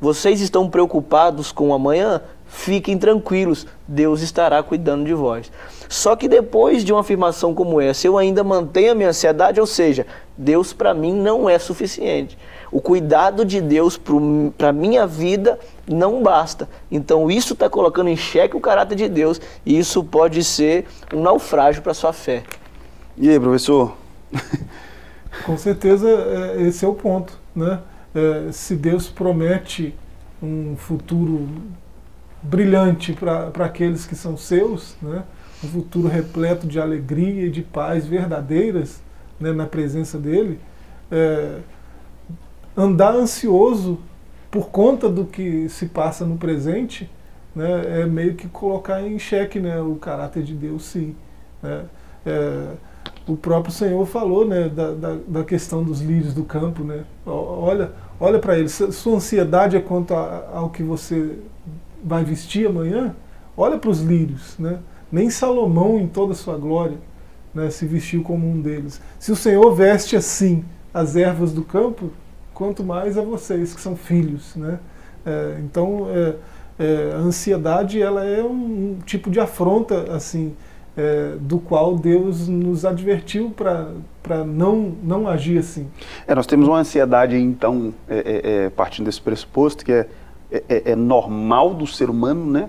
vocês 0.00 0.40
estão 0.40 0.68
preocupados 0.68 1.52
com 1.52 1.68
o 1.68 1.74
amanhã? 1.74 2.22
fiquem 2.50 2.98
tranquilos, 2.98 3.66
Deus 3.86 4.20
estará 4.20 4.62
cuidando 4.62 5.04
de 5.04 5.14
vós. 5.14 5.50
Só 5.90 6.14
que 6.14 6.28
depois 6.28 6.84
de 6.84 6.92
uma 6.92 7.00
afirmação 7.00 7.52
como 7.52 7.80
essa, 7.80 8.06
eu 8.06 8.16
ainda 8.16 8.44
mantenho 8.44 8.92
a 8.92 8.94
minha 8.94 9.08
ansiedade, 9.08 9.60
ou 9.60 9.66
seja, 9.66 10.06
Deus 10.38 10.72
para 10.72 10.94
mim 10.94 11.12
não 11.12 11.50
é 11.50 11.58
suficiente. 11.58 12.38
O 12.70 12.80
cuidado 12.80 13.44
de 13.44 13.60
Deus 13.60 14.00
para 14.56 14.68
a 14.68 14.72
minha 14.72 15.04
vida 15.04 15.58
não 15.88 16.22
basta. 16.22 16.68
Então 16.92 17.28
isso 17.28 17.54
está 17.54 17.68
colocando 17.68 18.08
em 18.08 18.16
xeque 18.16 18.56
o 18.56 18.60
caráter 18.60 18.94
de 18.94 19.08
Deus 19.08 19.40
e 19.66 19.76
isso 19.76 20.04
pode 20.04 20.44
ser 20.44 20.86
um 21.12 21.22
naufrágio 21.22 21.82
para 21.82 21.90
a 21.90 21.94
sua 21.94 22.12
fé. 22.12 22.44
E 23.18 23.28
aí, 23.28 23.40
professor? 23.40 23.96
Com 25.44 25.58
certeza 25.58 26.08
é, 26.08 26.62
esse 26.62 26.84
é 26.84 26.88
o 26.88 26.94
ponto. 26.94 27.36
Né? 27.52 27.80
É, 28.14 28.52
se 28.52 28.76
Deus 28.76 29.08
promete 29.08 29.92
um 30.40 30.76
futuro 30.76 31.48
brilhante 32.40 33.12
para 33.12 33.64
aqueles 33.64 34.06
que 34.06 34.14
são 34.14 34.36
seus, 34.36 34.94
né? 35.02 35.24
Um 35.62 35.68
futuro 35.68 36.08
repleto 36.08 36.66
de 36.66 36.80
alegria 36.80 37.46
e 37.46 37.50
de 37.50 37.62
paz 37.62 38.06
verdadeiras 38.06 39.02
né, 39.38 39.52
na 39.52 39.66
presença 39.66 40.18
dele. 40.18 40.58
É, 41.10 41.58
andar 42.76 43.14
ansioso 43.14 43.98
por 44.50 44.68
conta 44.70 45.08
do 45.08 45.24
que 45.24 45.68
se 45.68 45.86
passa 45.86 46.24
no 46.24 46.36
presente 46.36 47.10
né, 47.54 48.00
é 48.00 48.06
meio 48.06 48.34
que 48.34 48.48
colocar 48.48 49.02
em 49.02 49.18
xeque 49.18 49.58
né, 49.60 49.80
o 49.80 49.96
caráter 49.96 50.42
de 50.42 50.54
Deus, 50.54 50.84
sim. 50.84 51.14
Né? 51.62 51.84
É, 52.24 52.66
o 53.26 53.36
próprio 53.36 53.72
Senhor 53.72 54.04
falou 54.06 54.46
né, 54.46 54.68
da, 54.68 54.92
da, 54.92 55.16
da, 55.26 55.44
questão 55.44 55.82
dos 55.84 56.00
lírios 56.00 56.34
do 56.34 56.44
campo. 56.44 56.82
Né? 56.82 57.04
Olha, 57.26 57.92
olha 58.18 58.38
para 58.38 58.58
eles, 58.58 58.72
sua 58.92 59.16
ansiedade 59.16 59.76
é 59.76 59.80
quanto 59.80 60.14
a, 60.14 60.48
ao 60.54 60.70
que 60.70 60.82
você 60.82 61.38
vai 62.02 62.24
vestir 62.24 62.66
amanhã, 62.66 63.14
olha 63.56 63.78
para 63.78 63.90
os 63.90 64.00
lírios, 64.00 64.58
né? 64.58 64.78
Nem 65.10 65.30
Salomão, 65.30 65.98
em 65.98 66.06
toda 66.06 66.32
a 66.32 66.36
sua 66.36 66.56
glória, 66.56 66.98
né, 67.54 67.70
se 67.70 67.84
vestiu 67.86 68.22
como 68.22 68.48
um 68.48 68.60
deles. 68.60 69.00
Se 69.18 69.32
o 69.32 69.36
Senhor 69.36 69.74
veste 69.74 70.16
assim 70.16 70.64
as 70.94 71.16
ervas 71.16 71.52
do 71.52 71.62
campo, 71.62 72.10
quanto 72.54 72.84
mais 72.84 73.16
a 73.16 73.22
vocês 73.22 73.74
que 73.74 73.80
são 73.80 73.96
filhos, 73.96 74.54
né? 74.56 74.78
É, 75.24 75.60
então, 75.60 76.06
é, 76.10 76.34
é, 76.78 77.12
a 77.14 77.18
ansiedade 77.18 78.00
ela 78.00 78.24
é 78.24 78.42
um, 78.42 78.98
tipo 79.04 79.30
de 79.30 79.38
afronta 79.38 80.14
assim 80.14 80.54
é, 80.96 81.36
do 81.40 81.58
qual 81.58 81.96
Deus 81.96 82.48
nos 82.48 82.84
advertiu 82.84 83.50
para 83.50 84.44
não, 84.44 84.94
não 85.02 85.28
agir 85.28 85.58
assim. 85.58 85.88
É, 86.26 86.34
nós 86.34 86.46
temos 86.46 86.68
uma 86.68 86.78
ansiedade, 86.78 87.36
então, 87.36 87.94
é, 88.08 88.18
é, 88.18 88.64
é 88.64 88.70
partindo 88.70 89.06
desse 89.06 89.20
pressuposto, 89.20 89.84
que 89.84 89.92
é, 89.92 90.06
é, 90.68 90.96
normal 90.96 91.74
do 91.74 91.86
ser 91.86 92.10
humano, 92.10 92.44
né? 92.44 92.68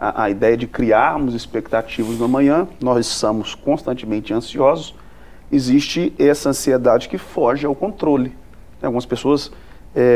A, 0.00 0.24
a, 0.24 0.30
ideia 0.30 0.56
de 0.56 0.66
criarmos 0.66 1.34
expectativas 1.34 2.18
no 2.18 2.24
amanhã, 2.24 2.66
nós 2.80 3.06
somos 3.06 3.54
constantemente 3.54 4.32
ansiosos, 4.32 4.94
existe 5.52 6.14
essa 6.18 6.48
ansiedade 6.48 7.08
que 7.08 7.18
foge 7.18 7.66
ao 7.66 7.74
controle. 7.74 8.34
Algumas 8.82 9.04
pessoas 9.04 9.52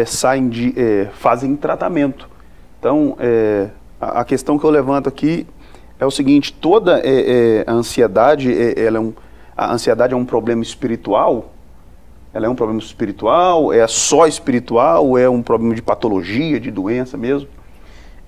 saem 0.06 0.48
de, 0.48 0.72
fazem 1.12 1.54
tratamento 1.54 2.28
então, 2.84 3.16
é, 3.18 3.70
a, 3.98 4.20
a, 4.20 4.24
questão 4.26 4.58
que 4.58 4.64
eu 4.66 4.68
levanto 4.68 5.08
aqui 5.08 5.46
é 5.98 6.04
o 6.04 6.10
seguinte: 6.10 6.52
toda 6.52 7.00
é, 7.00 7.62
é, 7.62 7.64
a 7.66 7.72
ansiedade, 7.72 8.52
é, 8.52 8.78
ela 8.78 8.98
é 8.98 9.00
um, 9.00 9.14
a 9.56 9.72
ansiedade 9.72 10.12
é 10.12 10.16
um 10.16 10.26
problema 10.26 10.62
espiritual. 10.62 11.54
Ela 12.34 12.44
é 12.44 12.48
um 12.48 12.54
problema 12.54 12.82
espiritual? 12.82 13.72
É 13.72 13.86
só 13.86 14.26
espiritual? 14.26 15.16
É 15.16 15.30
um 15.30 15.42
problema 15.42 15.74
de 15.74 15.80
patologia, 15.80 16.60
de 16.60 16.70
doença 16.70 17.16
mesmo? 17.16 17.48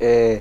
É, 0.00 0.40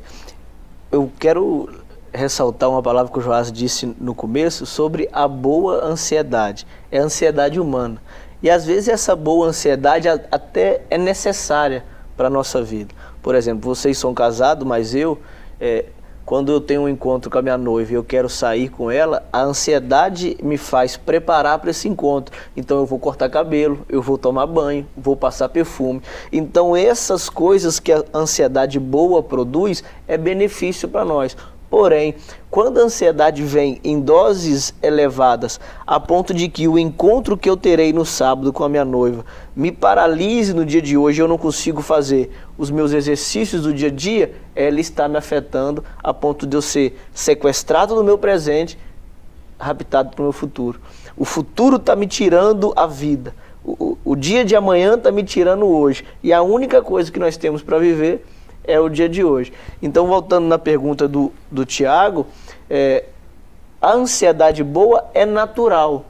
eu 0.95 1.11
quero 1.19 1.69
ressaltar 2.13 2.69
uma 2.69 2.81
palavra 2.81 3.11
que 3.11 3.19
o 3.19 3.21
Joás 3.21 3.51
disse 3.51 3.93
no 3.99 4.15
começo 4.15 4.65
sobre 4.65 5.09
a 5.11 5.27
boa 5.27 5.83
ansiedade. 5.83 6.65
É 6.89 6.99
a 6.99 7.03
ansiedade 7.03 7.59
humana. 7.59 8.01
E 8.41 8.49
às 8.49 8.65
vezes 8.65 8.87
essa 8.87 9.13
boa 9.13 9.47
ansiedade 9.47 10.07
até 10.07 10.83
é 10.89 10.97
necessária 10.97 11.83
para 12.15 12.27
a 12.27 12.29
nossa 12.29 12.63
vida. 12.63 12.95
Por 13.21 13.35
exemplo, 13.35 13.75
vocês 13.75 13.97
são 13.97 14.13
casados, 14.13 14.65
mas 14.65 14.95
eu, 14.95 15.19
é, 15.59 15.85
quando 16.25 16.51
eu 16.51 16.59
tenho 16.59 16.81
um 16.81 16.89
encontro 16.89 17.29
com 17.29 17.37
a 17.37 17.41
minha 17.41 17.57
noiva 17.57 17.91
e 17.91 17.95
eu 17.95 18.03
quero 18.03 18.27
sair 18.27 18.69
com 18.69 18.89
ela, 18.89 19.23
a 19.31 19.43
ansiedade 19.43 20.35
me 20.41 20.57
faz 20.57 20.97
preparar 20.97 21.59
para 21.59 21.69
esse 21.69 21.87
encontro. 21.87 22.35
Então 22.57 22.79
eu 22.79 22.85
vou 22.85 22.97
cortar 22.97 23.29
cabelo, 23.29 23.85
eu 23.87 24.01
vou 24.01 24.17
tomar 24.17 24.47
banho, 24.47 24.87
vou 24.97 25.15
passar 25.15 25.49
perfume. 25.49 26.01
Então 26.31 26.75
essas 26.75 27.29
coisas 27.29 27.79
que 27.79 27.91
a 27.91 28.03
ansiedade 28.13 28.79
boa 28.79 29.21
produz 29.21 29.83
é 30.07 30.17
benefício 30.17 30.89
para 30.89 31.05
nós. 31.05 31.37
Porém, 31.69 32.15
quando 32.49 32.79
a 32.79 32.83
ansiedade 32.83 33.43
vem 33.43 33.79
em 33.83 33.99
doses 33.99 34.73
elevadas, 34.81 35.59
a 35.85 35.99
ponto 35.99 36.33
de 36.33 36.47
que 36.47 36.67
o 36.67 36.77
encontro 36.77 37.35
que 37.35 37.49
eu 37.49 37.57
terei 37.57 37.91
no 37.91 38.05
sábado 38.05 38.53
com 38.53 38.63
a 38.63 38.69
minha 38.69 38.85
noiva 38.85 39.25
me 39.55 39.71
paralise 39.71 40.53
no 40.53 40.65
dia 40.65 40.81
de 40.81 40.95
hoje, 40.95 41.21
eu 41.21 41.27
não 41.27 41.37
consigo 41.37 41.81
fazer 41.81 42.31
os 42.57 42.69
meus 42.69 42.93
exercícios 42.93 43.63
do 43.63 43.73
dia 43.73 43.87
a 43.87 43.91
dia, 43.91 44.33
ela 44.55 44.79
está 44.79 45.07
me 45.07 45.17
afetando 45.17 45.83
a 46.01 46.13
ponto 46.13 46.45
de 46.45 46.55
eu 46.55 46.61
ser 46.61 46.97
sequestrado 47.13 47.95
no 47.95 48.03
meu 48.03 48.17
presente, 48.17 48.77
raptado 49.59 50.11
para 50.11 50.21
o 50.21 50.25
meu 50.25 50.33
futuro. 50.33 50.79
O 51.17 51.25
futuro 51.25 51.77
está 51.77 51.95
me 51.95 52.07
tirando 52.07 52.73
a 52.75 52.85
vida. 52.85 53.33
O, 53.63 53.71
o, 53.71 53.97
o 54.11 54.15
dia 54.15 54.45
de 54.45 54.55
amanhã 54.55 54.95
está 54.95 55.11
me 55.11 55.23
tirando 55.23 55.65
hoje. 55.65 56.05
E 56.21 56.31
a 56.31 56.41
única 56.41 56.81
coisa 56.81 57.11
que 57.11 57.19
nós 57.19 57.35
temos 57.35 57.63
para 57.63 57.79
viver 57.79 58.23
é 58.67 58.79
o 58.79 58.89
dia 58.89 59.09
de 59.09 59.23
hoje. 59.23 59.51
Então, 59.81 60.07
voltando 60.07 60.47
na 60.47 60.57
pergunta 60.57 61.07
do, 61.07 61.31
do 61.51 61.65
Tiago, 61.65 62.27
é, 62.69 63.05
a 63.81 63.93
ansiedade 63.93 64.63
boa 64.63 65.05
é 65.13 65.25
natural, 65.25 66.05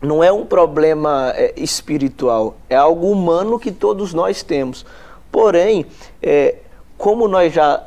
não 0.00 0.22
é 0.22 0.32
um 0.32 0.44
problema 0.44 1.32
é, 1.34 1.54
espiritual, 1.56 2.56
é 2.68 2.76
algo 2.76 3.10
humano 3.10 3.58
que 3.58 3.72
todos 3.72 4.14
nós 4.14 4.42
temos. 4.42 4.84
Porém, 5.30 5.86
é, 6.22 6.56
como 6.96 7.28
nós 7.28 7.52
já 7.52 7.82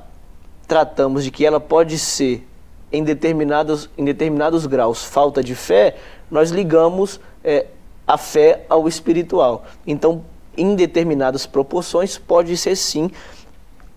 tratamos 0.67 1.23
de 1.23 1.31
que 1.31 1.45
ela 1.45 1.59
pode 1.59 1.97
ser 1.99 2.47
em 2.91 3.03
determinados, 3.03 3.89
em 3.97 4.03
determinados 4.03 4.65
graus 4.65 5.03
falta 5.03 5.43
de 5.43 5.55
fé, 5.55 5.95
nós 6.29 6.49
ligamos 6.49 7.19
é, 7.43 7.67
a 8.05 8.17
fé 8.17 8.65
ao 8.69 8.87
espiritual. 8.87 9.65
Então, 9.85 10.23
em 10.57 10.75
determinadas 10.75 11.45
proporções, 11.45 12.17
pode 12.17 12.55
ser 12.57 12.75
sim 12.75 13.09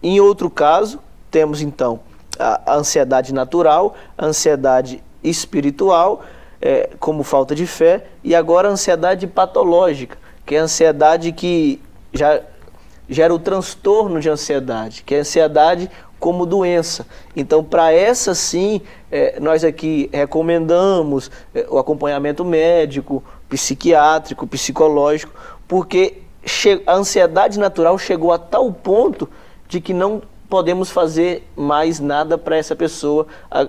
em 0.05 0.21
outro 0.21 0.51
caso, 0.51 1.01
temos 1.31 1.63
então 1.63 2.01
a 2.39 2.75
ansiedade 2.75 3.33
natural, 3.33 3.95
a 4.19 4.27
ansiedade 4.27 5.03
espiritual, 5.23 6.23
é, 6.61 6.91
como 7.01 7.23
falta 7.23 7.55
de 7.55 7.67
fé, 7.67 8.05
e 8.23 8.35
agora 8.35 8.69
a 8.69 8.73
ansiedade 8.73 9.27
patológica, 9.27 10.19
que 10.45 10.57
é 10.57 10.59
a 10.59 10.65
ansiedade 10.65 11.33
que 11.33 11.81
já 12.13 12.39
gera 13.09 13.35
o 13.35 13.39
transtorno 13.39 14.21
de 14.21 14.29
ansiedade, 14.29 15.03
que 15.03 15.15
é 15.15 15.19
a 15.19 15.21
ansiedade 15.21 15.91
como 16.21 16.45
doença. 16.45 17.07
Então, 17.35 17.65
para 17.65 17.91
essa 17.91 18.35
sim, 18.35 18.83
é, 19.11 19.41
nós 19.41 19.65
aqui 19.65 20.11
recomendamos 20.13 21.31
é, 21.55 21.67
o 21.71 21.79
acompanhamento 21.79 22.45
médico, 22.45 23.25
psiquiátrico, 23.49 24.47
psicológico, 24.47 25.33
porque 25.67 26.19
a 26.87 26.93
ansiedade 26.93 27.59
natural 27.59 27.97
chegou 27.99 28.33
a 28.33 28.39
tal 28.39 28.71
ponto 28.71 29.29
de 29.69 29.81
que 29.81 29.93
não 29.93 30.23
podemos 30.49 30.91
fazer 30.91 31.49
mais 31.57 32.01
nada 32.01 32.39
para 32.39 32.57
essa 32.57 32.77
pessoa, 32.77 33.27
a, 33.51 33.69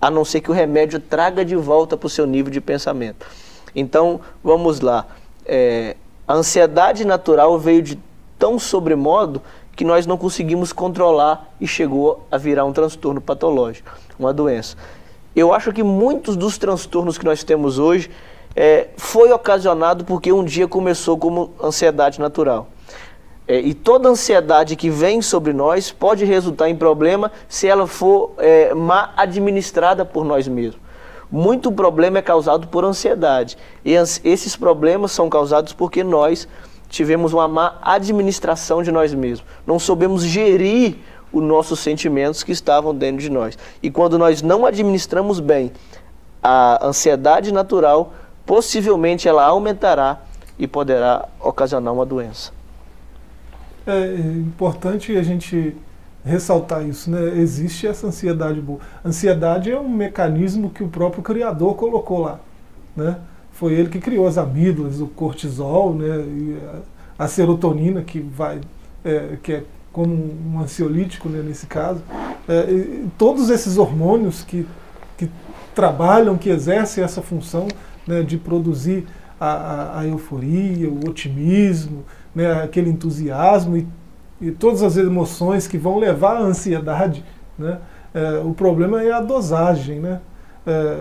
a, 0.00 0.10
não 0.10 0.24
ser 0.24 0.40
que 0.40 0.50
o 0.50 0.54
remédio 0.54 1.00
traga 1.00 1.44
de 1.44 1.56
volta 1.56 1.96
para 1.96 2.06
o 2.06 2.10
seu 2.10 2.26
nível 2.26 2.52
de 2.52 2.60
pensamento. 2.60 3.26
Então, 3.74 4.20
vamos 4.42 4.80
lá. 4.80 5.06
É, 5.44 5.96
a 6.26 6.34
ansiedade 6.34 7.04
natural 7.04 7.58
veio 7.58 7.82
de 7.82 7.98
tão 8.38 8.58
sobremodo 8.58 9.40
que 9.74 9.84
nós 9.84 10.06
não 10.06 10.16
conseguimos 10.16 10.72
controlar 10.72 11.54
e 11.60 11.66
chegou 11.66 12.26
a 12.30 12.38
virar 12.38 12.64
um 12.64 12.72
transtorno 12.72 13.20
patológico, 13.20 13.90
uma 14.18 14.32
doença. 14.32 14.76
Eu 15.34 15.52
acho 15.52 15.72
que 15.72 15.82
muitos 15.82 16.34
dos 16.34 16.56
transtornos 16.56 17.18
que 17.18 17.24
nós 17.24 17.44
temos 17.44 17.78
hoje 17.78 18.10
é, 18.54 18.88
foi 18.96 19.30
ocasionado 19.30 20.04
porque 20.04 20.32
um 20.32 20.42
dia 20.42 20.66
começou 20.66 21.18
como 21.18 21.52
ansiedade 21.62 22.18
natural. 22.18 22.68
É, 23.48 23.60
e 23.60 23.74
toda 23.74 24.08
ansiedade 24.08 24.74
que 24.74 24.90
vem 24.90 25.22
sobre 25.22 25.52
nós 25.52 25.92
pode 25.92 26.24
resultar 26.24 26.68
em 26.68 26.74
problema 26.74 27.30
se 27.48 27.68
ela 27.68 27.86
for 27.86 28.32
é, 28.38 28.74
mal 28.74 29.10
administrada 29.16 30.04
por 30.04 30.24
nós 30.24 30.48
mesmos. 30.48 30.80
Muito 31.30 31.70
problema 31.70 32.18
é 32.18 32.22
causado 32.22 32.66
por 32.66 32.84
ansiedade. 32.84 33.56
E 33.84 33.92
esses 33.92 34.56
problemas 34.56 35.12
são 35.12 35.28
causados 35.28 35.72
porque 35.72 36.02
nós 36.02 36.48
tivemos 36.88 37.32
uma 37.32 37.46
má 37.46 37.78
administração 37.82 38.82
de 38.82 38.90
nós 38.90 39.14
mesmos. 39.14 39.46
Não 39.66 39.78
soubemos 39.78 40.24
gerir 40.24 40.96
os 41.32 41.42
nossos 41.42 41.78
sentimentos 41.80 42.42
que 42.42 42.52
estavam 42.52 42.94
dentro 42.94 43.22
de 43.22 43.30
nós. 43.30 43.56
E 43.82 43.90
quando 43.90 44.18
nós 44.18 44.42
não 44.42 44.66
administramos 44.66 45.38
bem 45.38 45.72
a 46.42 46.84
ansiedade 46.84 47.52
natural, 47.52 48.12
possivelmente 48.44 49.28
ela 49.28 49.44
aumentará 49.44 50.20
e 50.58 50.66
poderá 50.66 51.28
ocasionar 51.40 51.92
uma 51.92 52.06
doença 52.06 52.55
é 53.86 54.14
importante 54.38 55.16
a 55.16 55.22
gente 55.22 55.76
ressaltar 56.24 56.86
isso, 56.86 57.10
né? 57.10 57.38
Existe 57.38 57.86
essa 57.86 58.06
ansiedade 58.06 58.60
boa. 58.60 58.80
Ansiedade 59.04 59.70
é 59.70 59.78
um 59.78 59.88
mecanismo 59.88 60.70
que 60.70 60.82
o 60.82 60.88
próprio 60.88 61.22
Criador 61.22 61.74
colocou 61.74 62.20
lá, 62.20 62.40
né? 62.96 63.18
Foi 63.52 63.72
ele 63.72 63.88
que 63.88 63.98
criou 63.98 64.26
as 64.26 64.36
amígdalas, 64.36 65.00
o 65.00 65.06
cortisol, 65.06 65.94
né? 65.94 66.24
E 66.26 66.58
a, 67.18 67.24
a 67.24 67.28
serotonina 67.28 68.02
que 68.02 68.20
vai, 68.20 68.60
é, 69.04 69.36
que 69.42 69.52
é 69.52 69.64
como 69.92 70.12
um 70.12 70.60
ansiolítico, 70.60 71.28
né? 71.28 71.42
Nesse 71.46 71.66
caso, 71.66 72.02
é, 72.48 73.04
todos 73.16 73.48
esses 73.48 73.78
hormônios 73.78 74.42
que 74.42 74.66
que 75.16 75.30
trabalham, 75.74 76.36
que 76.36 76.50
exercem 76.50 77.02
essa 77.02 77.22
função 77.22 77.68
né, 78.06 78.22
de 78.22 78.36
produzir 78.36 79.06
a, 79.40 79.46
a, 79.46 80.00
a 80.00 80.06
euforia, 80.06 80.88
o 80.88 81.08
otimismo, 81.08 82.04
né, 82.36 82.62
aquele 82.62 82.90
entusiasmo 82.90 83.78
e, 83.78 83.88
e, 84.38 84.50
todas 84.50 84.82
as 84.82 84.98
emoções 84.98 85.66
que 85.66 85.78
vão 85.78 85.98
levar 85.98 86.36
à 86.36 86.40
ansiedade. 86.40 87.24
Né? 87.58 87.78
É, 88.14 88.42
o 88.44 88.52
problema 88.52 89.02
é 89.02 89.10
a 89.10 89.22
dosagem. 89.22 90.00
Né? 90.00 90.20
É, 90.66 90.96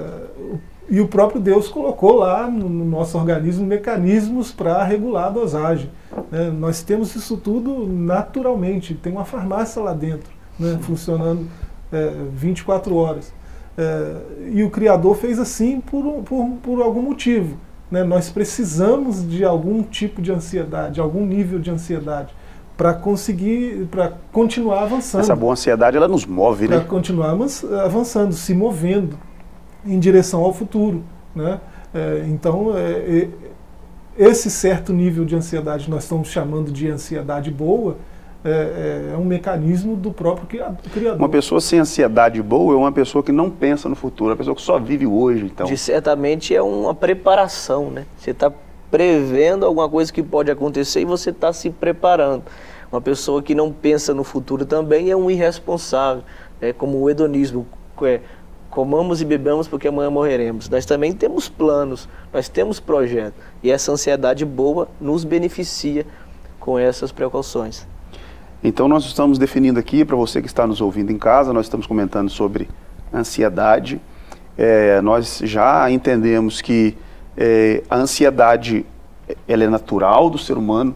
e 0.89 1.01
o 1.01 1.09
próprio 1.09 1.41
Deus 1.41 1.67
colocou 1.67 2.15
lá 2.15 2.49
no, 2.49 2.69
no 2.69 2.85
nosso 2.85 3.17
organismo 3.17 3.67
mecanismos 3.67 4.53
para 4.53 4.81
regular 4.85 5.25
a 5.25 5.29
dosagem. 5.29 5.89
Né? 6.31 6.49
Nós 6.57 6.81
temos 6.81 7.13
isso 7.13 7.35
tudo 7.35 7.85
naturalmente, 7.85 8.93
tem 8.93 9.11
uma 9.11 9.25
farmácia 9.25 9.81
lá 9.81 9.93
dentro, 9.93 10.31
né? 10.57 10.79
funcionando 10.81 11.45
é, 11.91 12.13
24 12.33 12.95
horas. 12.95 13.33
É, 13.77 14.15
e 14.53 14.63
o 14.63 14.69
Criador 14.69 15.17
fez 15.17 15.37
assim 15.37 15.81
por, 15.81 16.23
por, 16.23 16.47
por 16.63 16.81
algum 16.81 17.01
motivo. 17.01 17.57
Né? 17.89 18.03
Nós 18.03 18.29
precisamos 18.29 19.27
de 19.27 19.43
algum 19.43 19.83
tipo 19.83 20.21
de 20.21 20.31
ansiedade, 20.31 20.95
de 20.95 21.01
algum 21.01 21.25
nível 21.25 21.59
de 21.59 21.69
ansiedade 21.69 22.33
para 22.75 22.93
conseguir, 22.93 23.87
para 23.89 24.13
continuar 24.31 24.83
avançando. 24.83 25.21
Essa 25.21 25.35
boa 25.35 25.53
ansiedade 25.53 25.95
ela 25.95 26.07
nos 26.07 26.25
move, 26.25 26.67
né? 26.67 26.77
Para 26.77 26.87
continuar 26.87 27.37
avançando, 27.83 28.33
se 28.33 28.53
movendo 28.53 29.17
em 29.85 29.97
direção 29.99 30.43
ao 30.43 30.53
futuro, 30.53 31.03
né? 31.33 31.59
É, 31.93 32.25
então 32.27 32.75
é, 32.75 32.91
é, 32.91 33.29
esse 34.17 34.51
certo 34.51 34.91
nível 34.91 35.23
de 35.23 35.35
ansiedade, 35.35 35.89
nós 35.89 36.03
estamos 36.03 36.27
chamando 36.27 36.71
de 36.71 36.89
ansiedade 36.89 37.49
boa, 37.49 37.97
é, 38.45 39.11
é, 39.11 39.17
um 39.17 39.25
mecanismo 39.25 39.95
do 39.95 40.11
próprio 40.11 40.45
criador. 40.45 41.17
Uma 41.17 41.27
pessoa 41.27 41.59
sem 41.59 41.79
ansiedade 41.79 42.39
boa 42.43 42.75
é 42.75 42.77
uma 42.77 42.91
pessoa 42.91 43.23
que 43.23 43.31
não 43.31 43.49
pensa 43.49 43.89
no 43.89 43.95
futuro, 43.95 44.29
é 44.29 44.33
uma 44.33 44.37
pessoa 44.37 44.55
que 44.55 44.61
só 44.61 44.77
vive 44.77 45.07
hoje. 45.07 45.45
Então. 45.45 45.65
De 45.65 45.75
certamente 45.75 46.55
é 46.55 46.61
uma 46.61 46.93
preparação, 46.93 47.89
né? 47.89 48.05
Você 48.15 48.31
está 48.31 48.51
prevendo 48.91 49.65
alguma 49.65 49.89
coisa 49.89 50.13
que 50.13 50.21
pode 50.21 50.51
acontecer 50.51 51.01
e 51.01 51.05
você 51.05 51.31
está 51.31 51.51
se 51.51 51.71
preparando. 51.71 52.43
Uma 52.91 53.01
pessoa 53.01 53.41
que 53.41 53.55
não 53.55 53.71
pensa 53.71 54.13
no 54.13 54.23
futuro 54.23 54.63
também 54.63 55.09
é 55.09 55.15
um 55.15 55.29
irresponsável, 55.29 56.23
é 56.61 56.71
como 56.71 57.01
o 57.01 57.09
hedonismo, 57.09 57.65
é, 58.03 58.19
comamos 58.69 59.21
e 59.21 59.25
bebamos 59.25 59.67
porque 59.67 59.87
amanhã 59.87 60.11
morreremos. 60.11 60.69
Nós 60.69 60.85
também 60.85 61.13
temos 61.13 61.49
planos, 61.49 62.07
nós 62.31 62.47
temos 62.47 62.79
projetos 62.79 63.41
e 63.63 63.71
essa 63.71 63.91
ansiedade 63.91 64.45
boa 64.45 64.87
nos 65.01 65.23
beneficia 65.23 66.05
com 66.59 66.77
essas 66.77 67.11
precauções. 67.11 67.87
Então 68.67 68.87
nós 68.87 69.05
estamos 69.05 69.37
definindo 69.37 69.79
aqui, 69.79 70.03
para 70.03 70.15
você 70.15 70.41
que 70.41 70.47
está 70.47 70.65
nos 70.65 70.81
ouvindo 70.81 71.11
em 71.11 71.19
casa, 71.19 71.53
nós 71.53 71.67
estamos 71.67 71.85
comentando 71.85 72.31
sobre 72.31 72.67
ansiedade. 73.13 74.01
É, 74.57 74.99
nós 75.01 75.39
já 75.43 75.91
entendemos 75.91 76.63
que 76.63 76.97
é, 77.37 77.83
a 77.87 77.95
ansiedade 77.95 78.83
ela 79.47 79.65
é 79.65 79.69
natural 79.69 80.31
do 80.31 80.39
ser 80.39 80.57
humano. 80.57 80.95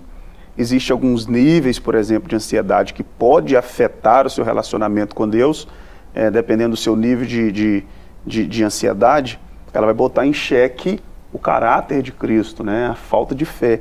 Existem 0.58 0.92
alguns 0.92 1.28
níveis, 1.28 1.78
por 1.78 1.94
exemplo, 1.94 2.28
de 2.28 2.36
ansiedade 2.36 2.92
que 2.92 3.04
pode 3.04 3.56
afetar 3.56 4.26
o 4.26 4.32
seu 4.32 4.44
relacionamento 4.44 5.14
com 5.14 5.30
Deus, 5.30 5.68
é, 6.16 6.32
dependendo 6.32 6.72
do 6.72 6.78
seu 6.78 6.96
nível 6.96 7.28
de, 7.28 7.52
de, 7.52 7.84
de, 8.26 8.48
de 8.48 8.64
ansiedade, 8.64 9.40
ela 9.72 9.86
vai 9.86 9.94
botar 9.94 10.26
em 10.26 10.34
xeque 10.34 11.00
o 11.32 11.38
caráter 11.38 12.02
de 12.02 12.12
Cristo, 12.12 12.64
né? 12.64 12.88
a 12.88 12.96
falta 12.96 13.36
de 13.36 13.46
fé. 13.46 13.80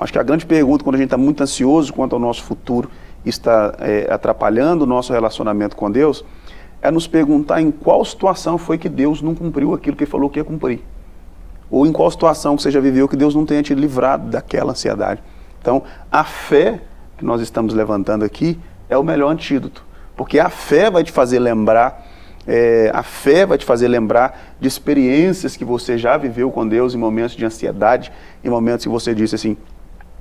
Acho 0.00 0.10
que 0.10 0.18
a 0.18 0.22
grande 0.22 0.46
pergunta, 0.46 0.82
quando 0.82 0.94
a 0.94 0.98
gente 0.98 1.08
está 1.08 1.18
muito 1.18 1.42
ansioso 1.42 1.92
quanto 1.92 2.14
ao 2.14 2.18
nosso 2.18 2.42
futuro, 2.42 2.90
está 3.28 3.74
é, 3.80 4.06
atrapalhando 4.10 4.84
o 4.84 4.86
nosso 4.86 5.12
relacionamento 5.12 5.76
com 5.76 5.90
Deus, 5.90 6.24
é 6.80 6.90
nos 6.90 7.06
perguntar 7.06 7.60
em 7.60 7.70
qual 7.70 8.04
situação 8.04 8.56
foi 8.58 8.78
que 8.78 8.88
Deus 8.88 9.20
não 9.20 9.34
cumpriu 9.34 9.74
aquilo 9.74 9.96
que 9.96 10.06
falou 10.06 10.30
que 10.30 10.38
ia 10.38 10.44
cumprir. 10.44 10.80
Ou 11.70 11.86
em 11.86 11.92
qual 11.92 12.10
situação 12.10 12.56
que 12.56 12.62
você 12.62 12.70
já 12.70 12.80
viveu 12.80 13.08
que 13.08 13.16
Deus 13.16 13.34
não 13.34 13.44
tenha 13.44 13.62
te 13.62 13.74
livrado 13.74 14.30
daquela 14.30 14.70
ansiedade. 14.70 15.22
Então, 15.60 15.82
a 16.12 16.22
fé 16.22 16.80
que 17.18 17.24
nós 17.24 17.40
estamos 17.40 17.74
levantando 17.74 18.24
aqui 18.24 18.58
é 18.88 18.96
o 18.96 19.02
melhor 19.02 19.30
antídoto. 19.30 19.84
Porque 20.16 20.38
a 20.38 20.48
fé 20.48 20.90
vai 20.90 21.02
te 21.02 21.10
fazer 21.10 21.38
lembrar, 21.38 22.06
é, 22.46 22.90
a 22.94 23.02
fé 23.02 23.44
vai 23.44 23.58
te 23.58 23.64
fazer 23.64 23.88
lembrar 23.88 24.54
de 24.60 24.68
experiências 24.68 25.56
que 25.56 25.64
você 25.64 25.98
já 25.98 26.16
viveu 26.16 26.50
com 26.50 26.66
Deus 26.66 26.94
em 26.94 26.98
momentos 26.98 27.34
de 27.34 27.44
ansiedade, 27.44 28.12
em 28.44 28.48
momentos 28.48 28.84
que 28.84 28.88
você 28.88 29.14
disse 29.14 29.34
assim, 29.34 29.56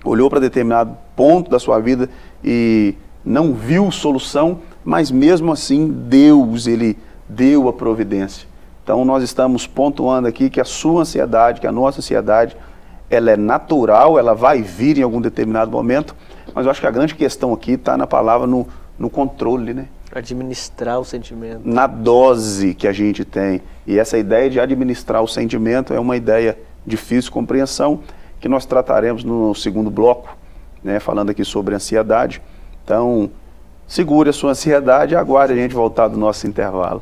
olhou 0.06 0.30
para 0.30 0.40
determinado 0.40 0.96
ponto 1.16 1.50
da 1.50 1.60
sua 1.60 1.80
vida 1.80 2.10
e 2.44 2.96
não 3.24 3.54
viu 3.54 3.92
solução, 3.92 4.60
mas 4.84 5.10
mesmo 5.10 5.52
assim 5.52 5.88
Deus, 5.88 6.68
ele 6.68 6.98
deu 7.28 7.68
a 7.68 7.74
providência. 7.74 8.48
Então 8.84 9.04
nós 9.04 9.24
estamos 9.24 9.66
pontuando 9.66 10.28
aqui 10.28 10.50
que 10.50 10.62
a 10.62 10.66
sua 10.66 11.02
ansiedade, 11.02 11.60
que 11.60 11.66
a 11.66 11.72
nossa 11.72 12.00
ansiedade, 12.00 12.56
ela 13.10 13.32
é 13.32 13.38
natural, 13.38 14.20
ela 14.20 14.36
vai 14.36 14.62
vir 14.62 15.00
em 15.00 15.02
algum 15.02 15.20
determinado 15.20 15.72
momento, 15.72 16.16
mas 16.54 16.66
eu 16.66 16.72
acho 16.72 16.80
que 16.80 16.88
a 16.88 16.92
grande 16.92 17.16
questão 17.16 17.52
aqui 17.52 17.72
está 17.72 17.98
na 17.98 18.06
palavra 18.06 18.46
no, 18.46 18.68
no 18.98 19.10
controle, 19.10 19.74
né? 19.74 19.88
Administrar 20.14 21.00
o 21.00 21.04
sentimento. 21.04 21.62
Na 21.66 21.88
dose 21.88 22.74
que 22.74 22.88
a 22.88 22.94
gente 22.94 23.26
tem. 23.26 23.62
E 23.86 24.00
essa 24.00 24.18
ideia 24.18 24.50
de 24.50 24.60
administrar 24.60 25.22
o 25.22 25.28
sentimento 25.28 25.94
é 25.94 26.00
uma 26.00 26.16
ideia 26.16 26.58
difícil 26.86 27.24
de 27.24 27.32
compreensão, 27.32 28.00
que 28.40 28.48
nós 28.48 28.66
trataremos 28.66 29.24
no 29.24 29.54
segundo 29.56 29.90
bloco, 29.90 30.36
né, 30.84 31.00
falando 31.00 31.30
aqui 31.30 31.44
sobre 31.44 31.76
ansiedade. 31.76 32.42
Então, 32.84 33.32
segure 33.88 34.30
a 34.30 34.34
sua 34.34 34.52
ansiedade 34.52 35.14
e 35.14 35.18
aguarde 35.18 35.54
a 35.54 35.56
gente 35.56 35.74
voltar 35.74 36.08
do 36.08 36.18
nosso 36.18 36.48
intervalo. 36.48 37.02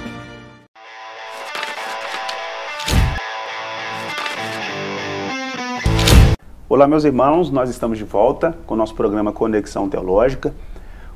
Olá, 6.73 6.87
meus 6.87 7.03
irmãos, 7.03 7.51
nós 7.51 7.69
estamos 7.69 7.97
de 7.97 8.05
volta 8.05 8.57
com 8.65 8.75
o 8.75 8.77
nosso 8.77 8.95
programa 8.95 9.33
Conexão 9.33 9.89
Teológica. 9.89 10.53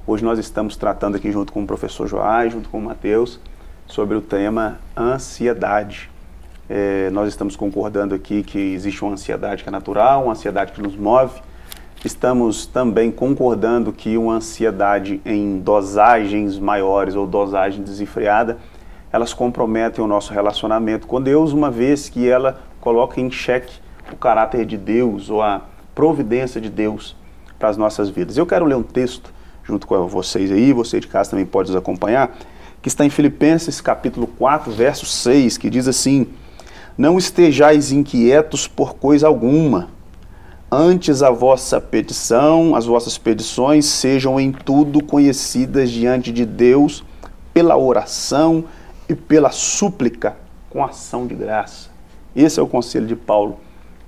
Hoje 0.05 0.21
nós 0.21 0.37
estamos 0.37 0.75
tratando 0.75 1.15
aqui 1.15 1.31
junto 1.31 1.53
com 1.53 1.63
o 1.63 1.65
professor 1.65 2.07
Joás, 2.07 2.51
junto 2.51 2.67
com 2.67 2.77
o 2.77 2.81
Mateus, 2.81 3.39
sobre 3.87 4.17
o 4.17 4.21
tema 4.21 4.79
ansiedade. 4.97 6.11
É, 6.69 7.09
nós 7.11 7.29
estamos 7.29 7.55
concordando 7.55 8.13
aqui 8.13 8.43
que 8.43 8.59
existe 8.59 9.01
uma 9.01 9.13
ansiedade 9.13 9.63
que 9.63 9.69
é 9.69 9.71
natural, 9.71 10.23
uma 10.23 10.33
ansiedade 10.33 10.73
que 10.73 10.81
nos 10.81 10.97
move. 10.97 11.39
Estamos 12.03 12.65
também 12.65 13.09
concordando 13.09 13.93
que 13.93 14.17
uma 14.17 14.33
ansiedade 14.33 15.21
em 15.25 15.59
dosagens 15.59 16.59
maiores 16.59 17.15
ou 17.15 17.25
dosagem 17.25 17.81
desenfreada, 17.81 18.57
elas 19.09 19.33
comprometem 19.33 20.03
o 20.03 20.07
nosso 20.07 20.33
relacionamento 20.33 21.07
com 21.07 21.21
Deus, 21.21 21.53
uma 21.53 21.71
vez 21.71 22.09
que 22.09 22.27
ela 22.27 22.59
coloca 22.81 23.21
em 23.21 23.31
xeque 23.31 23.84
o 24.11 24.15
caráter 24.15 24.65
de 24.65 24.77
Deus 24.77 25.29
ou 25.29 25.41
a 25.41 25.61
providência 25.93 26.59
de 26.59 26.69
Deus 26.69 27.15
para 27.57 27.69
as 27.69 27.77
nossas 27.77 28.09
vidas. 28.09 28.37
Eu 28.37 28.45
quero 28.45 28.65
ler 28.65 28.75
um 28.75 28.83
texto 28.83 29.33
junto 29.63 29.87
com 29.87 30.07
vocês 30.07 30.51
aí, 30.51 30.71
você 30.71 30.99
de 30.99 31.07
casa 31.07 31.31
também 31.31 31.45
pode 31.45 31.69
nos 31.69 31.77
acompanhar, 31.77 32.37
que 32.81 32.87
está 32.87 33.03
em 33.03 33.09
Filipenses 33.09 33.81
capítulo 33.81 34.27
4, 34.27 34.71
verso 34.71 35.05
6, 35.05 35.57
que 35.57 35.69
diz 35.69 35.87
assim: 35.87 36.27
Não 36.97 37.17
estejais 37.17 37.91
inquietos 37.91 38.67
por 38.67 38.95
coisa 38.95 39.25
alguma, 39.27 39.89
antes 40.71 41.23
a 41.23 41.31
vossa 41.31 41.81
petição, 41.81 42.75
as 42.75 42.85
vossas 42.85 43.17
petições 43.17 43.85
sejam 43.85 44.39
em 44.39 44.51
tudo 44.51 45.03
conhecidas 45.03 45.89
diante 45.89 46.31
de 46.31 46.45
Deus 46.45 47.03
pela 47.53 47.75
oração 47.75 48.65
e 49.09 49.15
pela 49.15 49.49
súplica 49.49 50.35
com 50.69 50.83
ação 50.83 51.25
de 51.25 51.33
graça. 51.33 51.89
Esse 52.35 52.59
é 52.59 52.63
o 52.63 52.67
conselho 52.67 53.07
de 53.07 53.15
Paulo 53.15 53.64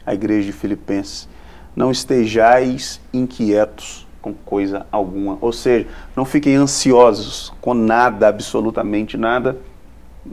a 0.08 0.14
igreja 0.14 0.46
de 0.46 0.54
Filipenses. 0.54 1.28
Não 1.76 1.92
estejais 1.92 3.02
inquietos 3.14 4.08
com 4.22 4.34
coisa 4.34 4.88
alguma. 4.92 5.38
Ou 5.42 5.52
seja, 5.52 5.86
não 6.16 6.24
fiquem 6.24 6.56
ansiosos 6.56 7.54
com 7.62 7.74
nada, 7.74 8.30
absolutamente 8.30 9.18
nada, 9.18 9.58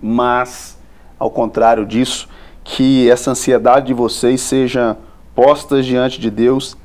mas, 0.00 0.78
ao 1.18 1.30
contrário 1.30 1.84
disso, 1.84 2.28
que 2.62 3.10
essa 3.10 3.32
ansiedade 3.32 3.88
de 3.88 3.94
vocês 3.94 4.40
seja 4.40 4.96
posta 5.34 5.82
diante 5.82 6.20
de 6.20 6.30
Deus 6.30 6.76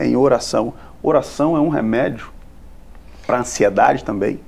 em 0.00 0.16
oração. 0.16 0.72
Oração 1.02 1.56
é 1.56 1.60
um 1.60 1.68
remédio 1.68 2.32
para 3.26 3.36
a 3.36 3.40
ansiedade 3.40 4.02
também. 4.02 4.40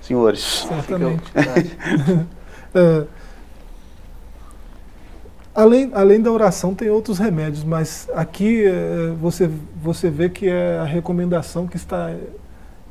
Senhores. 0.00 0.66
Certamente. 0.68 1.32
Além, 5.54 5.90
além 5.94 6.20
da 6.20 6.32
oração, 6.32 6.74
tem 6.74 6.90
outros 6.90 7.18
remédios, 7.18 7.62
mas 7.62 8.08
aqui 8.12 8.64
é, 8.66 9.14
você, 9.20 9.48
você 9.80 10.10
vê 10.10 10.28
que 10.28 10.48
é 10.48 10.78
a 10.78 10.84
recomendação 10.84 11.68
que 11.68 11.76
está 11.76 12.12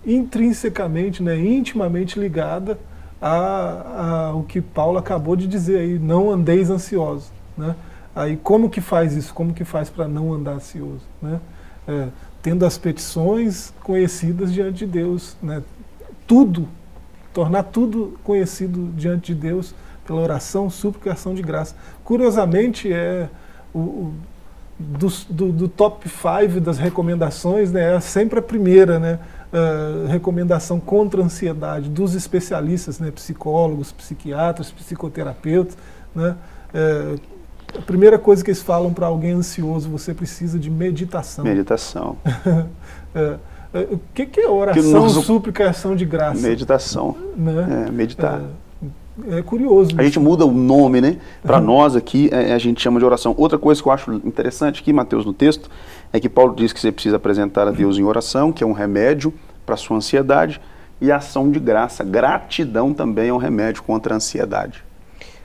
intrinsecamente, 0.06 1.21
né, 1.21 1.38
intimamente 1.38 2.17
ligada 2.17 2.80
a, 3.21 4.30
a, 4.30 4.36
o 4.36 4.43
que 4.43 4.62
Paulo 4.62 4.97
acabou 4.97 5.36
de 5.36 5.45
dizer 5.45 5.80
aí, 5.80 5.99
não 5.99 6.32
andeis 6.32 6.69
ansiosos. 6.69 7.32
Né? 7.58 7.76
Aí 8.15 8.38
como 8.38 8.69
que 8.69 8.80
faz 8.80 9.13
isso? 9.13 9.34
Como 9.34 9.54
que 9.54 9.65
faz 9.65 9.89
para 9.89 10.08
não 10.08 10.34
andar 10.34 10.54
ansioso? 10.54 11.04
Né? 11.21 11.39
É, 11.86 12.08
tendo 12.41 12.65
as 12.65 12.78
petições 12.78 13.73
conhecidas 13.84 14.54
diante 14.54 14.86
de 14.86 14.86
Deus, 14.86 15.36
né? 15.43 15.62
tudo, 16.26 16.67
tornar 17.34 17.63
tudo 17.63 18.17
conhecido 18.23 18.89
diante 18.95 19.34
de 19.34 19.39
Deus 19.39 19.76
pela 20.05 20.21
oração, 20.21 20.69
súplica 20.69 21.09
e 21.09 21.11
ação 21.11 21.33
de 21.33 21.41
graça. 21.41 21.75
Curiosamente, 22.03 22.91
é, 22.91 23.29
o, 23.73 23.79
o, 23.79 24.13
do, 24.79 25.07
do, 25.29 25.51
do 25.51 25.67
top 25.67 26.07
5 26.09 26.59
das 26.59 26.77
recomendações, 26.77 27.71
né, 27.71 27.95
é 27.95 27.99
sempre 27.99 28.39
a 28.39 28.41
primeira, 28.41 28.99
né? 28.99 29.19
Uh, 29.53 30.07
recomendação 30.07 30.79
contra 30.79 31.21
a 31.21 31.25
ansiedade 31.25 31.87
dos 31.87 32.15
especialistas, 32.15 32.97
né, 32.97 33.11
psicólogos, 33.11 33.91
psiquiatras, 33.91 34.71
psicoterapeutas. 34.71 35.77
Né, 36.15 36.35
uh, 36.73 37.19
a 37.77 37.81
primeira 37.81 38.17
coisa 38.17 38.43
que 38.43 38.49
eles 38.49 38.63
falam 38.63 38.91
para 38.91 39.05
alguém 39.05 39.33
ansioso, 39.33 39.87
você 39.89 40.11
precisa 40.11 40.57
de 40.57 40.71
meditação. 40.71 41.45
Meditação. 41.45 42.17
uh, 42.25 43.47
o 43.93 43.99
que, 44.11 44.25
que 44.25 44.39
é 44.39 44.49
oração, 44.49 45.05
que 45.05 45.23
súplica 45.23 45.63
e 45.63 45.67
ação 45.67 45.95
de 45.95 46.05
graça? 46.05 46.41
Meditação. 46.41 47.15
Né? 47.37 47.85
É, 47.87 47.91
meditar. 47.91 48.41
É, 49.28 49.39
é 49.39 49.41
curioso. 49.41 49.91
A 49.97 50.04
gente 50.04 50.19
muda 50.19 50.45
o 50.45 50.52
nome, 50.52 51.02
né? 51.02 51.17
Para 51.41 51.58
uhum. 51.60 51.65
nós 51.65 51.95
aqui, 51.95 52.30
é, 52.32 52.54
a 52.54 52.58
gente 52.58 52.82
chama 52.82 52.99
de 52.99 53.06
oração. 53.06 53.34
Outra 53.38 53.58
coisa 53.58 53.82
que 53.82 53.88
eu 53.88 53.91
acho 53.91 54.13
interessante 54.13 54.82
aqui, 54.82 54.93
Mateus, 54.93 55.26
no 55.26 55.34
texto, 55.34 55.69
é 56.12 56.19
que 56.19 56.30
Paulo 56.30 56.56
diz 56.56 56.73
que 56.73 56.80
você 56.80 56.91
precisa 56.91 57.17
apresentar 57.17 57.67
a 57.67 57.71
Deus 57.71 57.97
em 57.97 58.04
oração, 58.04 58.52
que 58.52 58.63
é 58.63 58.67
um 58.67 58.73
remédio 58.73 59.34
para 59.65 59.78
sua 59.78 59.97
ansiedade, 59.97 60.60
e 61.02 61.12
ação 61.12 61.52
de 61.52 61.60
graça. 61.60 62.04
Gratidão 62.04 62.93
também 62.93 63.30
é 63.30 63.34
um 63.34 63.38
remédio 63.38 63.84
contra 63.84 64.13
a 64.13 64.17
ansiedade 64.17 64.84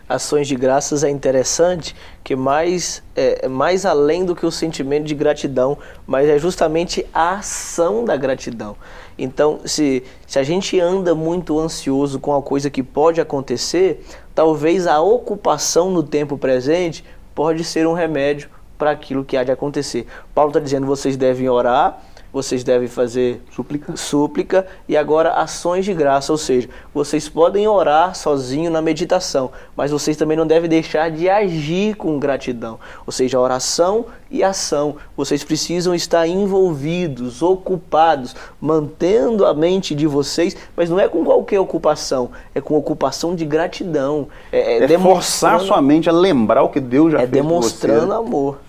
ações 0.08 0.48
de 0.48 0.56
graças 0.56 1.04
é 1.04 1.10
interessante 1.10 1.94
que 2.24 2.34
mais 2.34 3.02
é, 3.14 3.46
mais 3.48 3.84
além 3.84 4.24
do 4.24 4.34
que 4.34 4.46
o 4.46 4.50
sentimento 4.50 5.04
de 5.04 5.14
gratidão, 5.14 5.76
mas 6.06 6.28
é 6.28 6.38
justamente 6.38 7.04
a 7.12 7.34
ação 7.34 8.04
da 8.04 8.16
gratidão. 8.16 8.76
Então, 9.18 9.60
se, 9.64 10.02
se 10.26 10.38
a 10.38 10.42
gente 10.42 10.78
anda 10.78 11.14
muito 11.14 11.58
ansioso 11.58 12.20
com 12.20 12.34
a 12.34 12.42
coisa 12.42 12.70
que 12.70 12.82
pode 12.82 13.20
acontecer, 13.20 14.04
talvez 14.34 14.86
a 14.86 15.00
ocupação 15.00 15.90
no 15.90 16.02
tempo 16.02 16.38
presente 16.38 17.04
pode 17.34 17.64
ser 17.64 17.86
um 17.86 17.92
remédio 17.92 18.48
para 18.78 18.92
aquilo 18.92 19.24
que 19.24 19.36
há 19.36 19.42
de 19.42 19.50
acontecer. 19.50 20.06
Paulo 20.34 20.50
está 20.50 20.60
dizendo: 20.60 20.86
vocês 20.86 21.16
devem 21.16 21.48
orar 21.48 22.00
vocês 22.38 22.62
devem 22.62 22.86
fazer 22.86 23.42
súplica. 23.50 23.96
súplica 23.96 24.66
e 24.88 24.96
agora 24.96 25.32
ações 25.32 25.84
de 25.84 25.92
graça, 25.92 26.30
ou 26.30 26.38
seja, 26.38 26.68
vocês 26.94 27.28
podem 27.28 27.66
orar 27.66 28.14
sozinho 28.14 28.70
na 28.70 28.80
meditação, 28.80 29.50
mas 29.76 29.90
vocês 29.90 30.16
também 30.16 30.36
não 30.36 30.46
devem 30.46 30.70
deixar 30.70 31.10
de 31.10 31.28
agir 31.28 31.96
com 31.96 32.16
gratidão, 32.16 32.78
ou 33.04 33.12
seja, 33.12 33.40
oração 33.40 34.06
e 34.30 34.44
ação. 34.44 34.94
Vocês 35.16 35.42
precisam 35.42 35.96
estar 35.96 36.28
envolvidos, 36.28 37.42
ocupados, 37.42 38.36
mantendo 38.60 39.44
a 39.44 39.52
mente 39.52 39.92
de 39.92 40.06
vocês, 40.06 40.56
mas 40.76 40.88
não 40.88 41.00
é 41.00 41.08
com 41.08 41.24
qualquer 41.24 41.58
ocupação, 41.58 42.30
é 42.54 42.60
com 42.60 42.76
ocupação 42.76 43.34
de 43.34 43.44
gratidão. 43.44 44.28
É, 44.52 44.78
é, 44.78 44.84
é 44.84 44.98
forçar 44.98 45.58
sua 45.58 45.82
mente 45.82 46.08
a 46.08 46.12
lembrar 46.12 46.62
o 46.62 46.68
que 46.68 46.78
Deus 46.78 47.10
já 47.10 47.18
é 47.18 47.20
fez 47.22 47.32
demonstrando 47.32 48.12
amor. 48.12 48.60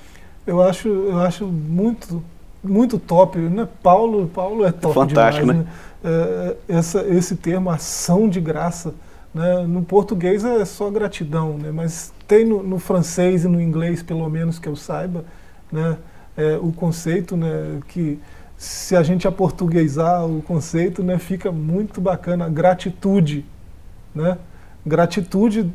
Eu 0.48 0.60
acho, 0.60 0.88
eu 0.88 1.20
acho 1.20 1.46
muito 1.46 2.24
muito 2.64 3.00
top, 3.00 3.38
né? 3.38 3.68
Paulo, 3.82 4.28
Paulo 4.28 4.66
é 4.66 4.72
top 4.72 4.94
Fantástico, 4.94 5.46
demais, 5.46 5.66
né? 5.66 5.72
né? 6.04 6.56
É, 6.68 6.78
essa, 6.78 7.02
esse 7.08 7.36
termo, 7.36 7.70
ação 7.70 8.30
de 8.30 8.40
graça, 8.40 8.94
né? 9.34 9.66
no 9.68 9.84
português 9.84 10.44
é 10.44 10.64
só 10.66 10.90
gratidão, 10.90 11.58
né? 11.58 11.72
mas 11.72 12.14
tem 12.28 12.46
no, 12.46 12.64
no, 12.64 12.80
francês 12.80 13.44
e 13.44 13.48
no 13.48 13.62
inglês, 13.62 14.02
pelo 14.02 14.28
menos 14.30 14.60
que 14.60 14.68
eu 14.68 14.76
saiba, 14.76 15.26
né? 15.72 15.98
É, 16.38 16.58
o 16.58 16.72
conceito 16.72 17.36
né? 17.36 17.80
que 17.90 18.18
se 18.56 18.96
a 18.96 19.04
gente 19.04 19.28
aportuguesar 19.28 20.26
o 20.26 20.42
conceito, 20.42 21.04
né? 21.04 21.18
fica 21.18 21.52
muito 21.52 22.00
bacana, 22.00 22.48
gratitude. 22.48 23.46
Né? 24.16 24.38
Gratitude 24.86 25.70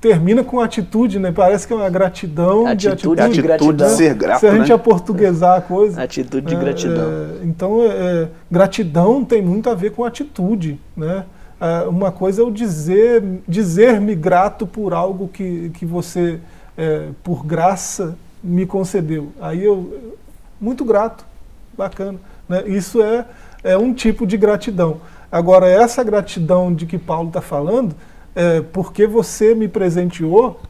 termina 0.00 0.42
com 0.42 0.58
atitude, 0.60 1.18
né? 1.18 1.30
Parece 1.30 1.66
que 1.66 1.72
é 1.72 1.76
uma 1.76 1.90
gratidão 1.90 2.66
atitude, 2.66 2.76
de 2.76 2.88
atitude. 2.88 3.20
Atitude 3.20 3.36
de 3.36 3.42
gratidão. 3.42 3.88
de 3.88 3.92
ser 3.94 4.14
grato, 4.14 4.40
Se 4.40 4.46
a 4.46 4.56
gente 4.56 4.68
né? 4.68 4.74
aportuguesar 4.74 5.58
a 5.58 5.60
coisa. 5.60 6.02
Atitude 6.02 6.46
de 6.46 6.54
é, 6.54 6.58
gratidão. 6.58 7.10
É, 7.10 7.44
então, 7.44 7.82
é, 7.82 8.28
gratidão 8.50 9.24
tem 9.24 9.42
muito 9.42 9.68
a 9.68 9.74
ver 9.74 9.90
com 9.92 10.04
atitude, 10.04 10.80
né? 10.96 11.24
É, 11.60 11.86
uma 11.86 12.10
coisa 12.10 12.40
é 12.40 12.44
o 12.44 12.50
dizer, 12.50 13.22
dizer-me 13.46 14.14
grato 14.14 14.66
por 14.66 14.94
algo 14.94 15.28
que, 15.28 15.70
que 15.74 15.84
você, 15.84 16.40
é, 16.78 17.08
por 17.22 17.44
graça, 17.44 18.16
me 18.42 18.64
concedeu. 18.64 19.32
Aí 19.38 19.62
eu, 19.62 20.14
muito 20.58 20.82
grato, 20.82 21.26
bacana. 21.76 22.18
Né? 22.48 22.64
Isso 22.66 23.02
é, 23.02 23.26
é 23.62 23.76
um 23.76 23.92
tipo 23.92 24.26
de 24.26 24.38
gratidão. 24.38 25.02
Agora, 25.30 25.68
essa 25.68 26.02
gratidão 26.02 26.72
de 26.72 26.86
que 26.86 26.96
Paulo 26.98 27.28
está 27.28 27.42
falando, 27.42 27.94
é, 28.34 28.60
porque 28.60 29.06
você 29.06 29.54
me 29.54 29.68
presenteou, 29.68 30.60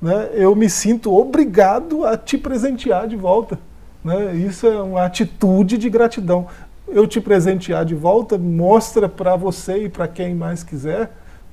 né, 0.00 0.30
eu 0.32 0.54
me 0.54 0.68
sinto 0.68 1.14
obrigado 1.14 2.04
a 2.04 2.16
te 2.16 2.36
presentear 2.36 3.08
de 3.08 3.16
volta. 3.16 3.58
Né? 4.04 4.36
Isso 4.36 4.66
é 4.66 4.80
uma 4.80 5.04
atitude 5.04 5.78
de 5.78 5.90
gratidão. 5.90 6.46
Eu 6.86 7.06
te 7.06 7.20
presentear 7.20 7.84
de 7.84 7.94
volta 7.94 8.38
mostra 8.38 9.08
para 9.08 9.34
você 9.34 9.84
e 9.84 9.88
para 9.88 10.06
quem 10.06 10.34
mais 10.34 10.62
quiser 10.62 11.10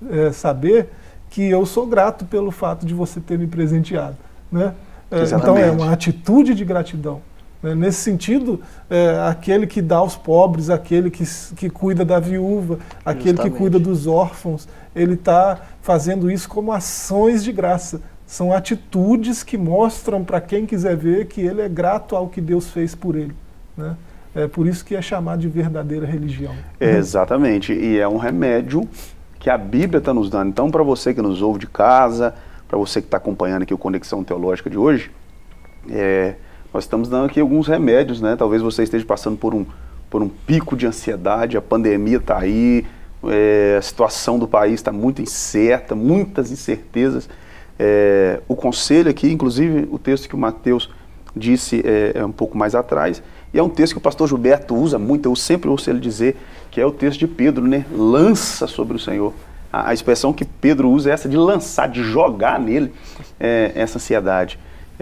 é, 0.10 0.32
saber 0.32 0.90
que 1.30 1.50
eu 1.50 1.66
sou 1.66 1.88
grato 1.88 2.26
pelo 2.26 2.52
fato 2.52 2.86
de 2.86 2.94
você 2.94 3.20
ter 3.20 3.40
me 3.40 3.48
presenteado. 3.48 4.18
Né? 4.52 4.74
É, 5.10 5.24
então 5.24 5.58
é 5.58 5.72
uma 5.72 5.92
atitude 5.92 6.54
de 6.54 6.64
gratidão. 6.64 7.22
Né? 7.64 7.74
Nesse 7.74 8.02
sentido, 8.02 8.60
é, 8.90 9.18
aquele 9.26 9.66
que 9.66 9.82
dá 9.82 9.96
aos 9.98 10.18
pobres, 10.18 10.70
aquele 10.70 11.10
que, 11.10 11.24
que 11.56 11.70
cuida 11.70 12.04
da 12.04 12.20
viúva, 12.20 12.80
aquele 13.06 13.30
Justamente. 13.30 13.54
que 13.54 13.58
cuida 13.58 13.80
dos 13.80 14.06
órfãos, 14.06 14.68
ele 14.94 15.14
está 15.14 15.62
fazendo 15.82 16.30
isso 16.30 16.50
como 16.50 16.74
ações 16.74 17.44
de 17.44 17.54
graça. 17.54 18.02
São 18.28 18.52
atitudes 18.52 19.42
que 19.44 19.58
mostram 19.58 20.24
para 20.24 20.42
quem 20.42 20.66
quiser 20.66 20.98
ver 20.98 21.28
que 21.28 21.42
ele 21.42 21.62
é 21.62 21.70
grato 21.70 22.16
ao 22.16 22.28
que 22.28 22.42
Deus 22.42 22.70
fez 22.70 22.94
por 22.94 23.16
ele. 23.16 23.34
Né? 23.78 23.96
É 24.36 24.48
por 24.48 24.68
isso 24.68 24.84
que 24.84 24.96
é 24.96 25.02
chamado 25.02 25.40
de 25.40 25.48
verdadeira 25.48 26.06
religião. 26.06 26.54
É, 26.80 26.98
exatamente. 26.98 27.72
E 27.72 28.00
é 28.00 28.08
um 28.08 28.18
remédio 28.18 28.88
que 29.40 29.50
a 29.50 29.58
Bíblia 29.58 30.00
está 30.00 30.14
nos 30.14 30.30
dando. 30.30 30.50
Então, 30.50 30.72
para 30.72 30.82
você 30.84 31.14
que 31.14 31.22
nos 31.22 31.42
ouve 31.42 31.60
de 31.60 31.68
casa, 31.68 32.34
para 32.68 32.78
você 32.78 33.02
que 33.02 33.08
está 33.08 33.18
acompanhando 33.18 33.64
aqui 33.64 33.74
o 33.74 33.78
Conexão 33.78 34.24
Teológica 34.24 34.70
de 34.70 34.78
hoje, 34.78 35.12
é, 35.92 36.36
nós 36.74 36.86
estamos 36.86 37.08
dando 37.08 37.26
aqui 37.26 37.40
alguns 37.40 37.68
remédios, 37.68 38.20
né? 38.20 38.36
Talvez 38.36 38.62
você 38.62 38.84
esteja 38.84 39.06
passando 39.06 39.38
por 39.38 39.54
um, 39.54 39.66
por 40.10 40.24
um 40.24 40.30
pico 40.30 40.76
de 40.76 40.88
ansiedade, 40.88 41.56
a 41.56 41.62
pandemia 41.62 42.18
está 42.18 42.40
aí, 42.40 42.84
é, 43.26 43.76
a 43.78 43.82
situação 43.82 44.40
do 44.40 44.48
país 44.48 44.74
está 44.74 44.92
muito 44.92 45.22
incerta, 45.22 45.94
muitas 45.94 46.52
incertezas. 46.52 47.30
É, 47.78 48.42
o 48.48 48.56
conselho 48.56 49.10
aqui, 49.10 49.32
inclusive 49.32 49.88
o 49.92 50.00
texto 50.00 50.28
que 50.28 50.36
o 50.36 50.38
Mateus 50.38 50.90
disse 51.36 51.84
é, 51.86 52.14
é, 52.16 52.26
um 52.26 52.32
pouco 52.32 52.58
mais 52.58 52.74
atrás, 52.74 53.22
e 53.54 53.60
é 53.60 53.64
um 53.64 53.70
texto 53.70 53.94
que 53.94 54.00
o 54.00 54.02
pastor 54.02 54.28
Gilberto 54.28 54.76
usa 54.76 54.98
muito, 54.98 55.30
eu 55.30 55.36
sempre 55.36 55.70
ouço 55.70 55.90
ele 55.90 56.00
dizer, 56.00 56.36
que 56.72 56.82
é 56.82 56.86
o 56.86 56.92
texto 56.92 57.20
de 57.20 57.28
Pedro, 57.28 57.68
né? 57.68 57.86
Lança 57.92 58.66
sobre 58.66 58.98
o 58.98 59.00
Senhor. 59.00 59.32
A, 59.72 59.90
a 59.90 59.94
expressão 59.94 60.34
que 60.34 60.44
Pedro 60.44 60.90
usa 60.90 61.12
é 61.12 61.14
essa 61.14 61.30
de 61.30 61.38
lançar, 61.38 61.88
de 61.88 62.04
jogar 62.04 62.60
nele 62.60 62.92
é, 63.40 63.72
essa 63.76 64.00
ansiedade. 64.00 64.58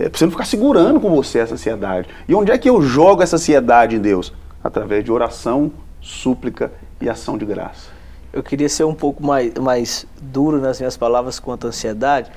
É, 0.06 0.10
você 0.10 0.26
não 0.26 0.32
ficar 0.32 0.46
segurando 0.46 1.00
com 1.00 1.10
você 1.16 1.40
essa 1.40 1.54
ansiedade. 1.54 2.08
E 2.28 2.36
onde 2.36 2.52
é 2.52 2.58
que 2.58 2.70
eu 2.70 2.82
jogo 2.82 3.24
essa 3.24 3.36
ansiedade 3.36 3.96
em 3.96 4.00
Deus? 4.00 4.34
Através 4.64 5.04
de 5.04 5.12
oração, 5.12 5.72
súplica 6.00 6.72
e 7.00 7.10
ação 7.10 7.38
de 7.38 7.46
graça 7.46 8.02
eu 8.34 8.42
queria 8.42 8.70
ser 8.70 8.86
um 8.86 8.94
pouco 8.94 9.24
mais, 9.24 9.54
mais 9.56 10.06
duro 10.22 10.60
nas 10.60 10.80
minhas 10.80 10.96
palavras 10.96 11.40
quanto 11.40 11.68
à 11.68 11.70
ansiedade, 11.70 12.32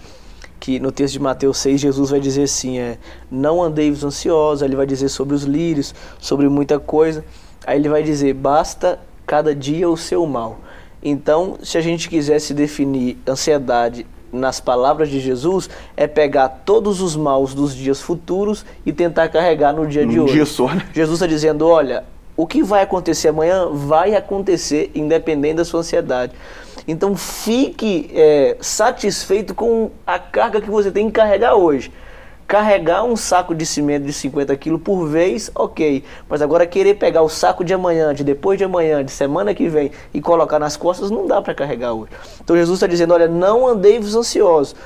que 0.58 0.80
no 0.80 0.90
texto 0.90 1.14
de 1.14 1.20
Mateus 1.20 1.58
6, 1.58 1.80
Jesus 1.80 2.10
vai 2.10 2.20
dizer 2.20 2.44
assim, 2.44 2.78
é, 2.78 2.98
não 3.30 3.62
andeis 3.62 4.02
ansiosos, 4.02 4.62
ele 4.62 4.76
vai 4.76 4.86
dizer 4.86 5.08
sobre 5.08 5.34
os 5.34 5.44
lírios, 5.44 5.94
sobre 6.18 6.48
muita 6.48 6.78
coisa, 6.80 7.24
aí 7.66 7.78
ele 7.78 7.88
vai 7.88 8.02
dizer, 8.02 8.34
basta 8.34 8.98
cada 9.26 9.54
dia 9.54 9.88
o 9.88 9.96
seu 9.96 10.26
mal. 10.26 10.58
Então, 11.02 11.58
se 11.62 11.76
a 11.76 11.80
gente 11.80 12.08
quisesse 12.08 12.54
definir 12.54 13.18
ansiedade 13.28 14.06
nas 14.34 14.60
palavras 14.60 15.08
de 15.08 15.20
Jesus, 15.20 15.70
é 15.96 16.06
pegar 16.06 16.48
todos 16.64 17.00
os 17.00 17.16
maus 17.16 17.54
dos 17.54 17.74
dias 17.74 18.00
futuros 18.00 18.64
e 18.84 18.92
tentar 18.92 19.28
carregar 19.28 19.72
no 19.72 19.86
dia 19.86 20.06
de 20.06 20.18
hoje. 20.18 20.34
Dia 20.34 20.46
só, 20.46 20.68
né? 20.68 20.86
Jesus 20.92 21.16
está 21.16 21.26
dizendo, 21.26 21.66
olha, 21.66 22.04
o 22.36 22.46
que 22.46 22.62
vai 22.62 22.82
acontecer 22.82 23.28
amanhã 23.28 23.68
vai 23.70 24.14
acontecer, 24.14 24.90
independente 24.94 25.56
da 25.56 25.64
sua 25.64 25.80
ansiedade. 25.80 26.32
Então 26.86 27.16
fique 27.16 28.10
é, 28.12 28.56
satisfeito 28.60 29.54
com 29.54 29.90
a 30.06 30.18
carga 30.18 30.60
que 30.60 30.68
você 30.68 30.90
tem 30.90 31.06
que 31.06 31.12
carregar 31.12 31.54
hoje. 31.54 31.90
Carregar 32.46 33.04
um 33.04 33.16
saco 33.16 33.54
de 33.54 33.64
cimento 33.64 34.04
de 34.04 34.12
50 34.12 34.56
quilos 34.56 34.82
por 34.82 35.06
vez, 35.06 35.50
ok. 35.54 36.04
Mas 36.28 36.42
agora 36.42 36.66
querer 36.66 36.94
pegar 36.94 37.22
o 37.22 37.28
saco 37.28 37.64
de 37.64 37.72
amanhã, 37.72 38.14
de 38.14 38.22
depois 38.22 38.58
de 38.58 38.64
amanhã, 38.64 39.04
de 39.04 39.10
semana 39.10 39.54
que 39.54 39.68
vem 39.68 39.90
e 40.12 40.20
colocar 40.20 40.58
nas 40.58 40.76
costas, 40.76 41.10
não 41.10 41.26
dá 41.26 41.40
para 41.40 41.54
carregar 41.54 41.92
hoje. 41.92 42.10
Então 42.42 42.56
Jesus 42.56 42.76
está 42.76 42.86
dizendo: 42.86 43.14
olha, 43.14 43.28
não 43.28 43.66
andeis 43.66 44.14
ansiosos. 44.14 44.76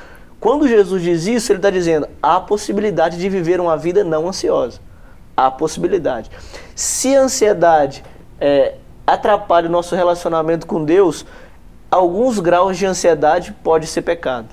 Quando 0.40 0.68
Jesus 0.68 1.02
diz 1.02 1.26
isso, 1.26 1.50
ele 1.50 1.58
está 1.58 1.70
dizendo: 1.70 2.08
há 2.22 2.40
possibilidade 2.40 3.18
de 3.18 3.28
viver 3.28 3.60
uma 3.60 3.76
vida 3.76 4.04
não 4.04 4.28
ansiosa 4.28 4.80
há 5.38 5.52
possibilidade. 5.52 6.28
Se 6.74 7.14
a 7.14 7.20
ansiedade 7.22 8.02
é, 8.40 8.74
atrapalha 9.06 9.68
o 9.68 9.70
nosso 9.70 9.94
relacionamento 9.94 10.66
com 10.66 10.84
Deus, 10.84 11.24
alguns 11.88 12.40
graus 12.40 12.76
de 12.76 12.84
ansiedade 12.84 13.52
pode 13.62 13.86
ser 13.86 14.02
pecado. 14.02 14.48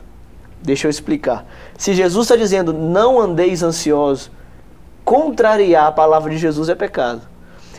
Deixa 0.61 0.85
eu 0.85 0.91
explicar. 0.91 1.43
Se 1.77 1.93
Jesus 1.93 2.25
está 2.25 2.35
dizendo 2.35 2.73
não 2.73 3.19
andeis 3.19 3.61
ansiosos, 3.61 4.31
contrariar 5.03 5.87
a 5.87 5.91
palavra 5.91 6.31
de 6.31 6.37
Jesus 6.37 6.69
é 6.69 6.75
pecado. 6.75 7.21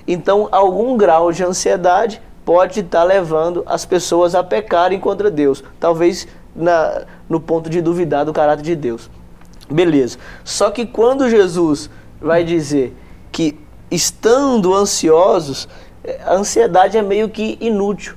Então, 0.06 0.48
algum 0.52 0.96
grau 0.96 1.32
de 1.32 1.42
ansiedade 1.42 2.20
pode 2.44 2.80
estar 2.80 3.00
tá 3.00 3.04
levando 3.04 3.64
as 3.66 3.84
pessoas 3.84 4.34
a 4.34 4.44
pecarem 4.44 5.00
contra 5.00 5.30
Deus. 5.30 5.64
Talvez 5.80 6.28
na, 6.54 7.02
no 7.28 7.40
ponto 7.40 7.68
de 7.68 7.80
duvidar 7.80 8.24
do 8.24 8.32
caráter 8.32 8.62
de 8.62 8.76
Deus. 8.76 9.10
Beleza. 9.68 10.18
Só 10.44 10.70
que 10.70 10.86
quando 10.86 11.28
Jesus 11.28 11.90
vai 12.20 12.44
dizer 12.44 12.96
que 13.32 13.58
estando 13.90 14.72
ansiosos, 14.74 15.68
eh, 16.04 16.20
a 16.24 16.34
ansiedade 16.34 16.96
é 16.96 17.02
meio 17.02 17.28
que 17.28 17.58
inútil. 17.60 18.14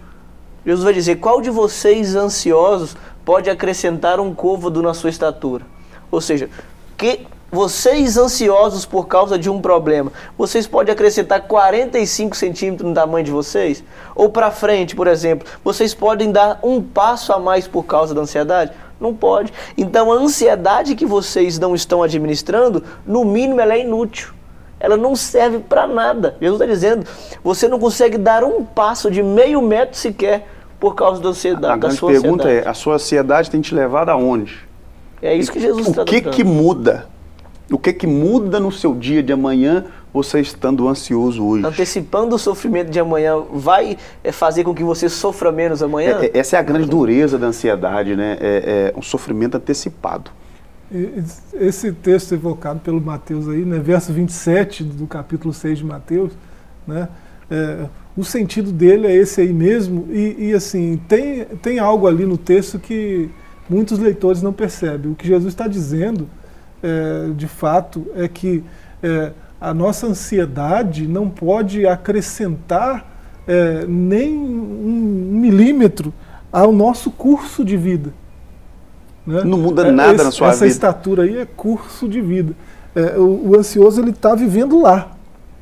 Jesus 0.64 0.84
vai 0.84 0.94
dizer: 0.94 1.16
qual 1.16 1.42
de 1.42 1.50
vocês 1.50 2.16
ansiosos 2.16 2.96
pode 3.26 3.50
acrescentar 3.50 4.20
um 4.20 4.34
côvado 4.34 4.82
na 4.82 4.94
sua 4.94 5.10
estatura? 5.10 5.66
Ou 6.12 6.22
seja, 6.22 6.50
que 6.98 7.26
vocês 7.52 8.18
ansiosos 8.18 8.86
por 8.86 9.08
causa 9.08 9.38
de 9.38 9.50
um 9.50 9.60
problema, 9.60 10.12
vocês 10.38 10.68
podem 10.68 10.94
acrescentar 10.94 11.42
45 11.48 12.36
centímetros 12.36 12.88
no 12.88 12.94
tamanho 12.94 13.26
de 13.26 13.32
vocês? 13.32 13.84
Ou 14.16 14.30
para 14.30 14.52
frente, 14.52 14.96
por 14.96 15.08
exemplo, 15.08 15.48
vocês 15.64 15.94
podem 15.94 16.32
dar 16.32 16.60
um 16.62 16.82
passo 16.82 17.34
a 17.34 17.40
mais 17.40 17.68
por 17.68 17.86
causa 17.86 18.14
da 18.14 18.22
ansiedade? 18.22 18.72
Não 19.00 19.16
pode. 19.16 19.52
Então 19.78 20.12
a 20.12 20.16
ansiedade 20.16 20.94
que 20.94 21.06
vocês 21.06 21.58
não 21.58 21.74
estão 21.74 22.04
administrando, 22.04 22.84
no 23.06 23.26
mínimo 23.26 23.62
ela 23.62 23.74
é 23.74 23.82
inútil. 23.82 24.34
Ela 24.80 24.96
não 24.96 25.16
serve 25.16 25.60
para 25.60 25.88
nada. 25.88 26.38
Jesus 26.40 26.62
está 26.62 26.72
dizendo, 26.72 27.06
você 27.44 27.68
não 27.68 27.80
consegue 27.80 28.18
dar 28.18 28.44
um 28.44 28.64
passo 28.64 29.10
de 29.10 29.22
meio 29.24 29.62
metro 29.62 29.98
sequer 29.98 30.48
por 30.80 30.96
causa 30.96 31.22
da 31.22 31.30
ansiedade. 31.30 31.74
A, 31.74 31.78
grande 31.78 31.96
sua 31.98 32.12
pergunta 32.12 32.44
ansiedade. 32.44 32.68
é, 32.68 32.70
a 32.70 32.74
sua 32.74 32.96
ansiedade 32.96 33.52
tem 33.52 33.62
te 33.62 33.76
levado 33.76 34.10
aonde? 34.10 34.68
É 35.22 35.36
isso 35.36 35.52
que 35.52 35.60
Jesus 35.60 35.88
está 35.88 36.04
O 36.04 36.06
que 36.06 36.22
que 36.22 36.44
muda? 36.44 37.08
O 37.72 37.78
que 37.78 37.94
que 37.94 38.08
muda 38.08 38.60
no 38.60 38.72
seu 38.72 38.96
dia 38.96 39.22
de 39.22 39.32
amanhã 39.32 39.86
você 40.12 40.40
estando 40.40 40.88
ansioso 40.88 41.46
hoje? 41.46 41.66
Antecipando 41.66 42.36
o 42.36 42.40
sofrimento 42.40 42.90
de 42.90 43.00
amanhã 43.00 43.40
vai 43.52 43.98
é, 44.24 44.32
fazer 44.32 44.64
com 44.64 44.74
que 44.74 44.84
você 44.84 45.08
sofra 45.08 45.52
menos 45.52 45.84
amanhã? 45.84 46.20
É, 46.22 46.26
é, 46.26 46.40
essa 46.40 46.56
é 46.56 46.60
a 46.60 46.64
grande 46.64 46.88
dureza 46.88 47.38
da 47.38 47.48
ansiedade, 47.48 48.16
né? 48.16 48.38
É, 48.40 48.94
é 48.96 48.98
um 48.98 49.02
sofrimento 49.02 49.58
antecipado. 49.58 50.32
Esse 51.54 51.92
texto 51.92 52.34
evocado 52.34 52.80
pelo 52.80 53.00
Mateus 53.00 53.48
aí, 53.48 53.64
né, 53.64 53.78
verso 53.78 54.12
27 54.12 54.84
do 54.84 55.06
capítulo 55.06 55.54
6 55.54 55.78
de 55.78 55.86
Mateus, 55.86 56.32
né, 56.88 57.08
é, 57.52 57.86
o 58.20 58.24
sentido 58.26 58.70
dele 58.74 59.08
é 59.08 59.16
esse 59.16 59.40
aí 59.40 59.54
mesmo, 59.54 60.06
e, 60.12 60.50
e, 60.50 60.54
assim, 60.54 61.00
tem, 61.08 61.46
tem 61.62 61.80
algo 61.80 62.06
ali 62.06 62.26
no 62.26 62.38
texto 62.38 62.78
que 62.78 63.30
muitos 63.70 63.98
leitores 63.98 64.42
não 64.42 64.52
percebem. 64.52 65.14
O 65.14 65.16
que 65.16 65.26
Jesus 65.26 65.54
está 65.54 65.70
dizendo, 65.70 66.28
é, 66.84 67.30
de 67.34 67.48
fato, 67.48 68.06
é 68.16 68.28
que 68.28 68.62
é, 69.02 69.32
a 69.62 69.74
nossa 69.74 70.06
ansiedade 70.06 71.08
não 71.08 71.30
pode 71.30 71.88
acrescentar 71.88 73.10
é, 73.48 73.86
nem 73.88 74.36
um 74.38 75.40
milímetro 75.40 76.14
ao 76.52 76.74
nosso 76.74 77.12
curso 77.12 77.64
de 77.64 77.78
vida. 77.78 78.12
Né? 79.26 79.44
Não 79.46 79.60
muda 79.60 79.94
nada 79.94 80.16
Esse, 80.16 80.24
na 80.26 80.32
sua 80.32 80.48
essa 80.48 80.56
vida. 80.58 80.66
Essa 80.66 80.74
estatura 80.74 81.24
aí 81.24 81.38
é 81.38 81.46
curso 81.46 82.10
de 82.10 82.20
vida. 82.20 82.54
É, 82.94 83.18
o, 83.18 83.52
o, 83.52 83.58
ansioso 83.58 84.02
ele 84.02 84.10
está 84.10 84.36
vivendo 84.36 84.82
lá, 84.82 85.16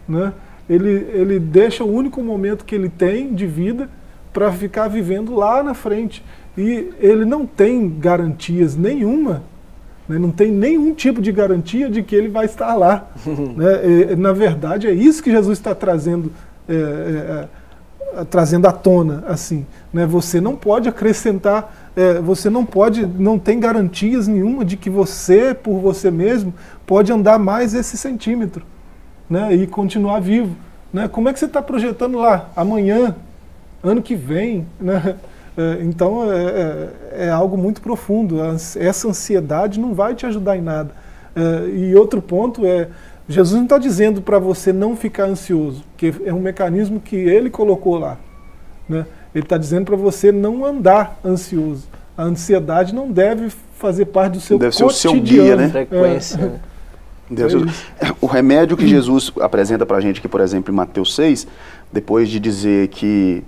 né? 0.09 0.33
Ele, 0.69 1.07
ele 1.13 1.39
deixa 1.39 1.83
o 1.83 1.91
único 1.91 2.21
momento 2.21 2.65
que 2.65 2.75
ele 2.75 2.89
tem 2.89 3.33
de 3.33 3.47
vida 3.47 3.89
para 4.33 4.51
ficar 4.51 4.87
vivendo 4.87 5.33
lá 5.33 5.63
na 5.63 5.73
frente. 5.73 6.23
E 6.57 6.89
ele 6.99 7.25
não 7.25 7.45
tem 7.45 7.89
garantias 7.89 8.75
nenhuma, 8.75 9.43
né? 10.07 10.17
não 10.17 10.31
tem 10.31 10.51
nenhum 10.51 10.93
tipo 10.93 11.21
de 11.21 11.31
garantia 11.31 11.89
de 11.89 12.03
que 12.03 12.15
ele 12.15 12.27
vai 12.27 12.45
estar 12.45 12.75
lá. 12.75 13.07
né? 13.25 14.11
E, 14.11 14.15
na 14.15 14.33
verdade, 14.33 14.87
é 14.87 14.91
isso 14.91 15.23
que 15.23 15.31
Jesus 15.31 15.57
está 15.57 15.73
trazendo, 15.73 16.31
é, 16.67 17.47
é, 18.19 18.23
trazendo 18.25 18.67
à 18.67 18.71
tona. 18.71 19.23
assim. 19.27 19.65
Né? 19.93 20.05
Você 20.05 20.41
não 20.41 20.55
pode 20.55 20.89
acrescentar 20.89 21.87
é, 21.97 22.21
você 22.21 22.47
não 22.47 22.63
pode, 22.63 23.07
não 23.07 23.39
tem 23.39 23.59
garantias 23.59 24.27
nenhuma 24.27 24.63
de 24.63 24.77
que 24.77 24.87
você, 24.87 25.55
por 25.55 25.79
você 25.79 26.11
mesmo, 26.11 26.53
pode 26.85 27.11
andar 27.11 27.39
mais 27.39 27.73
esse 27.73 27.97
centímetro 27.97 28.63
né, 29.29 29.53
e 29.53 29.67
continuar 29.67 30.19
vivo. 30.19 30.55
Né? 30.91 31.07
Como 31.07 31.29
é 31.29 31.33
que 31.33 31.39
você 31.39 31.45
está 31.45 31.61
projetando 31.61 32.17
lá? 32.17 32.49
Amanhã, 32.55 33.15
ano 33.83 34.01
que 34.01 34.15
vem? 34.15 34.65
Né? 34.79 35.15
É, 35.57 35.79
então 35.81 36.31
é, 36.31 36.37
é, 36.37 37.25
é, 37.25 37.29
algo 37.29 37.57
muito 37.57 37.81
profundo. 37.81 38.37
Essa 38.75 39.07
ansiedade 39.07 39.79
não 39.79 39.93
vai 39.93 40.13
te 40.13 40.25
ajudar 40.25 40.55
em 40.55 40.61
nada. 40.61 40.91
É, 41.35 41.69
e 41.69 41.95
outro 41.95 42.21
ponto 42.21 42.65
é, 42.65 42.89
Jesus 43.27 43.55
não 43.55 43.63
está 43.63 43.77
dizendo 43.77 44.21
para 44.21 44.39
você 44.39 44.71
não 44.71 44.95
ficar 44.95 45.25
ansioso, 45.25 45.83
que 45.97 46.13
é 46.25 46.33
um 46.33 46.39
mecanismo 46.39 46.99
que 46.99 47.15
ele 47.15 47.49
colocou 47.49 47.97
lá. 47.97 48.17
Né? 48.87 49.05
Ele 49.33 49.43
está 49.43 49.57
dizendo 49.57 49.85
para 49.85 49.95
você 49.95 50.31
não 50.31 50.63
andar 50.63 51.19
ansioso. 51.25 51.87
A 52.15 52.23
ansiedade 52.23 52.95
não 52.95 53.11
deve 53.11 53.49
fazer 53.77 54.05
parte 54.05 54.33
do 54.33 54.39
seu 54.39 54.57
deve 54.57 54.71
cotidiano. 54.71 54.89
Deve 54.91 54.99
ser 54.99 55.07
o 55.07 55.11
seu 55.11 55.21
guia, 55.21 55.55
né? 55.55 55.69
Frequência. 55.69 56.39
É. 56.63 56.66
Deus, 57.29 57.53
é 57.99 58.13
o 58.21 58.25
remédio 58.25 58.77
que 58.77 58.87
Jesus 58.87 59.31
apresenta 59.41 59.85
para 59.85 59.97
a 59.97 60.01
gente 60.01 60.19
aqui, 60.19 60.27
por 60.27 60.39
exemplo, 60.39 60.73
em 60.73 60.75
Mateus 60.75 61.13
6, 61.13 61.45
depois 61.91 62.29
de 62.29 62.39
dizer 62.39 62.87
que, 62.87 63.43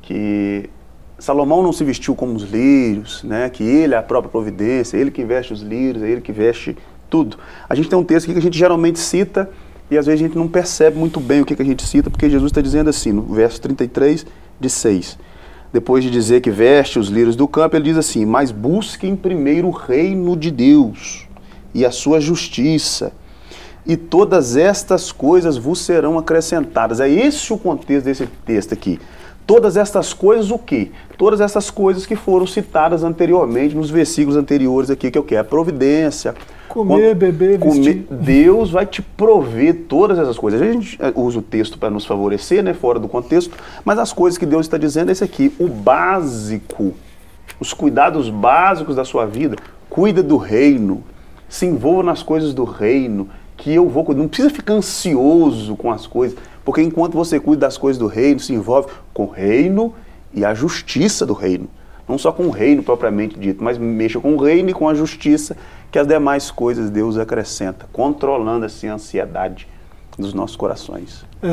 que 0.00 0.70
Salomão 1.18 1.62
não 1.62 1.72
se 1.72 1.84
vestiu 1.84 2.14
como 2.14 2.34
os 2.34 2.44
lírios, 2.44 3.22
né? 3.22 3.50
que 3.50 3.62
ele 3.62 3.94
é 3.94 3.98
a 3.98 4.02
própria 4.02 4.30
providência, 4.30 4.96
ele 4.96 5.10
que 5.10 5.22
veste 5.22 5.52
os 5.52 5.60
lírios, 5.60 6.02
é 6.02 6.08
ele 6.08 6.22
que 6.22 6.32
veste 6.32 6.76
tudo. 7.10 7.36
A 7.68 7.74
gente 7.74 7.90
tem 7.90 7.98
um 7.98 8.04
texto 8.04 8.24
aqui 8.24 8.32
que 8.32 8.38
a 8.38 8.42
gente 8.42 8.58
geralmente 8.58 8.98
cita 8.98 9.50
e 9.90 9.98
às 9.98 10.06
vezes 10.06 10.22
a 10.22 10.24
gente 10.24 10.38
não 10.38 10.48
percebe 10.48 10.96
muito 10.96 11.20
bem 11.20 11.42
o 11.42 11.44
que, 11.44 11.54
que 11.54 11.62
a 11.62 11.64
gente 11.64 11.86
cita, 11.86 12.08
porque 12.08 12.30
Jesus 12.30 12.50
está 12.50 12.62
dizendo 12.62 12.88
assim, 12.88 13.12
no 13.12 13.22
verso 13.22 13.60
33 13.60 14.24
de 14.58 14.70
6. 14.70 15.18
Depois 15.72 16.02
de 16.02 16.10
dizer 16.10 16.40
que 16.40 16.50
veste 16.50 16.98
os 16.98 17.08
lírios 17.08 17.36
do 17.36 17.46
campo, 17.46 17.76
ele 17.76 17.84
diz 17.84 17.96
assim: 17.96 18.24
Mas 18.24 18.50
busquem 18.50 19.14
primeiro 19.14 19.68
o 19.68 19.70
reino 19.70 20.36
de 20.36 20.50
Deus 20.50 21.29
e 21.74 21.84
a 21.84 21.90
sua 21.90 22.20
justiça, 22.20 23.12
e 23.86 23.96
todas 23.96 24.56
estas 24.56 25.10
coisas 25.10 25.56
vos 25.56 25.80
serão 25.80 26.18
acrescentadas. 26.18 27.00
É 27.00 27.08
esse 27.08 27.52
o 27.52 27.58
contexto 27.58 28.04
desse 28.04 28.26
texto 28.44 28.72
aqui. 28.72 29.00
Todas 29.46 29.76
estas 29.76 30.12
coisas 30.12 30.50
o 30.50 30.58
quê? 30.58 30.90
Todas 31.18 31.40
essas 31.40 31.70
coisas 31.70 32.06
que 32.06 32.14
foram 32.14 32.46
citadas 32.46 33.02
anteriormente 33.02 33.74
nos 33.74 33.90
versículos 33.90 34.36
anteriores 34.36 34.90
aqui, 34.90 35.10
que 35.10 35.18
é 35.18 35.20
o? 35.20 35.36
A 35.36 35.42
providência, 35.42 36.34
Comer, 36.70 37.16
beber, 37.16 37.58
vestir. 37.58 38.06
Deus 38.08 38.70
vai 38.70 38.86
te 38.86 39.02
prover 39.02 39.86
todas 39.88 40.20
essas 40.20 40.38
coisas. 40.38 40.62
A 40.62 40.72
gente 40.72 40.96
eh, 41.02 41.12
usa 41.16 41.40
o 41.40 41.42
texto 41.42 41.76
para 41.76 41.90
nos 41.90 42.06
favorecer, 42.06 42.62
né, 42.62 42.72
fora 42.72 43.00
do 43.00 43.08
contexto, 43.08 43.56
mas 43.84 43.98
as 43.98 44.12
coisas 44.12 44.38
que 44.38 44.46
Deus 44.46 44.66
está 44.66 44.78
dizendo 44.78 45.08
é 45.08 45.12
esse 45.12 45.24
aqui, 45.24 45.52
o 45.58 45.66
básico, 45.66 46.94
os 47.58 47.72
cuidados 47.72 48.30
básicos 48.30 48.94
da 48.94 49.04
sua 49.04 49.26
vida. 49.26 49.56
Cuida 49.88 50.22
do 50.22 50.36
reino, 50.36 51.02
se 51.50 51.66
envolva 51.66 52.04
nas 52.04 52.22
coisas 52.22 52.54
do 52.54 52.64
reino, 52.64 53.28
que 53.56 53.74
eu 53.74 53.88
vou 53.88 54.14
Não 54.14 54.28
precisa 54.28 54.48
ficar 54.48 54.74
ansioso 54.74 55.76
com 55.76 55.90
as 55.90 56.06
coisas, 56.06 56.38
porque 56.64 56.80
enquanto 56.80 57.12
você 57.14 57.38
cuida 57.38 57.66
das 57.66 57.76
coisas 57.76 57.98
do 57.98 58.06
reino, 58.06 58.40
se 58.40 58.54
envolve 58.54 58.88
com 59.12 59.24
o 59.24 59.30
reino 59.30 59.92
e 60.32 60.44
a 60.44 60.54
justiça 60.54 61.26
do 61.26 61.34
reino. 61.34 61.68
Não 62.08 62.16
só 62.16 62.32
com 62.32 62.44
o 62.44 62.50
reino 62.50 62.82
propriamente 62.82 63.38
dito, 63.38 63.62
mas 63.62 63.76
mexa 63.76 64.20
com 64.20 64.34
o 64.34 64.42
reino 64.42 64.70
e 64.70 64.72
com 64.72 64.88
a 64.88 64.94
justiça 64.94 65.56
que 65.90 65.98
as 65.98 66.06
demais 66.06 66.50
coisas 66.50 66.88
Deus 66.88 67.18
acrescenta, 67.18 67.86
controlando 67.92 68.64
assim 68.64 68.86
a 68.86 68.94
ansiedade 68.94 69.68
dos 70.16 70.32
nossos 70.32 70.56
corações. 70.56 71.24
É, 71.42 71.48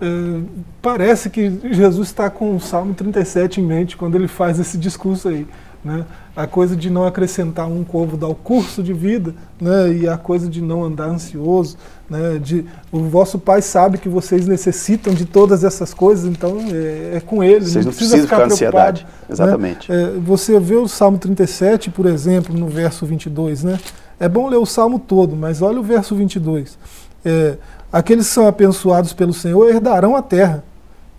é, 0.00 0.40
parece 0.82 1.30
que 1.30 1.50
Jesus 1.72 2.08
está 2.08 2.28
com 2.28 2.56
o 2.56 2.60
Salmo 2.60 2.94
37 2.94 3.60
em 3.60 3.64
mente 3.64 3.96
quando 3.96 4.16
ele 4.16 4.28
faz 4.28 4.58
esse 4.58 4.76
discurso 4.76 5.28
aí. 5.28 5.46
Né? 5.86 6.04
A 6.34 6.46
coisa 6.46 6.74
de 6.74 6.90
não 6.90 7.06
acrescentar 7.06 7.66
um 7.68 7.84
côvado 7.84 8.26
ao 8.26 8.34
curso 8.34 8.82
de 8.82 8.92
vida, 8.92 9.34
né? 9.60 9.92
e 9.92 10.08
a 10.08 10.16
coisa 10.16 10.48
de 10.48 10.60
não 10.60 10.84
andar 10.84 11.06
ansioso. 11.06 11.78
Né? 12.10 12.38
De, 12.42 12.64
o 12.90 13.04
vosso 13.04 13.38
Pai 13.38 13.62
sabe 13.62 13.98
que 13.98 14.08
vocês 14.08 14.46
necessitam 14.46 15.14
de 15.14 15.24
todas 15.24 15.62
essas 15.64 15.94
coisas, 15.94 16.24
então 16.24 16.58
é, 16.70 17.16
é 17.16 17.20
com 17.20 17.42
ele. 17.42 17.64
Vocês 17.64 17.86
não, 17.86 17.92
não 17.92 17.96
precisa 17.96 18.16
ficar, 18.18 18.36
ficar 18.36 18.46
ansiedade. 18.46 19.04
Né? 19.04 19.26
Exatamente. 19.30 19.92
É, 19.92 20.10
você 20.18 20.58
vê 20.58 20.74
o 20.74 20.88
Salmo 20.88 21.18
37, 21.18 21.90
por 21.90 22.06
exemplo, 22.06 22.58
no 22.58 22.66
verso 22.66 23.06
22. 23.06 23.62
Né? 23.62 23.78
É 24.18 24.28
bom 24.28 24.48
ler 24.48 24.56
o 24.56 24.66
Salmo 24.66 24.98
todo, 24.98 25.36
mas 25.36 25.62
olha 25.62 25.78
o 25.78 25.82
verso 25.82 26.16
22. 26.16 26.76
É, 27.24 27.56
Aqueles 27.92 28.26
que 28.26 28.34
são 28.34 28.46
abençoados 28.46 29.12
pelo 29.12 29.32
Senhor 29.32 29.68
herdarão 29.68 30.16
a 30.16 30.22
terra. 30.22 30.62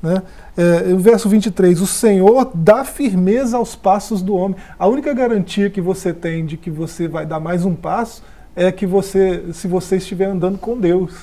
Né? 0.01 0.21
É, 0.55 0.93
o 0.93 0.99
verso 0.99 1.27
23, 1.27 1.81
o 1.81 1.87
Senhor 1.87 2.51
dá 2.53 2.83
firmeza 2.83 3.57
aos 3.57 3.75
passos 3.75 4.21
do 4.21 4.35
homem. 4.35 4.57
A 4.77 4.87
única 4.87 5.13
garantia 5.13 5.69
que 5.69 5.81
você 5.81 6.13
tem 6.13 6.45
de 6.45 6.57
que 6.57 6.69
você 6.69 7.07
vai 7.07 7.25
dar 7.25 7.39
mais 7.39 7.65
um 7.65 7.73
passo 7.73 8.23
é 8.55 8.71
que 8.71 8.85
você, 8.85 9.45
se 9.53 9.67
você 9.67 9.97
estiver 9.97 10.25
andando 10.25 10.57
com 10.57 10.77
Deus. 10.77 11.13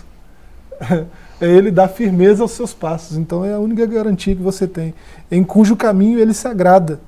É 1.40 1.48
ele 1.48 1.72
dá 1.72 1.88
firmeza 1.88 2.44
aos 2.44 2.52
seus 2.52 2.72
passos. 2.72 3.16
Então 3.16 3.44
é 3.44 3.52
a 3.52 3.58
única 3.58 3.84
garantia 3.86 4.36
que 4.36 4.40
você 4.40 4.68
tem. 4.68 4.94
Em 5.28 5.42
cujo 5.42 5.74
caminho 5.74 6.20
ele 6.20 6.32
se 6.32 6.46
agrada. 6.46 7.00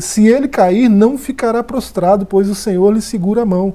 Se 0.00 0.26
ele 0.26 0.46
cair, 0.46 0.88
não 0.88 1.18
ficará 1.18 1.64
prostrado, 1.64 2.24
pois 2.24 2.48
o 2.48 2.54
Senhor 2.54 2.92
lhe 2.92 3.02
segura 3.02 3.42
a 3.42 3.44
mão. 3.44 3.74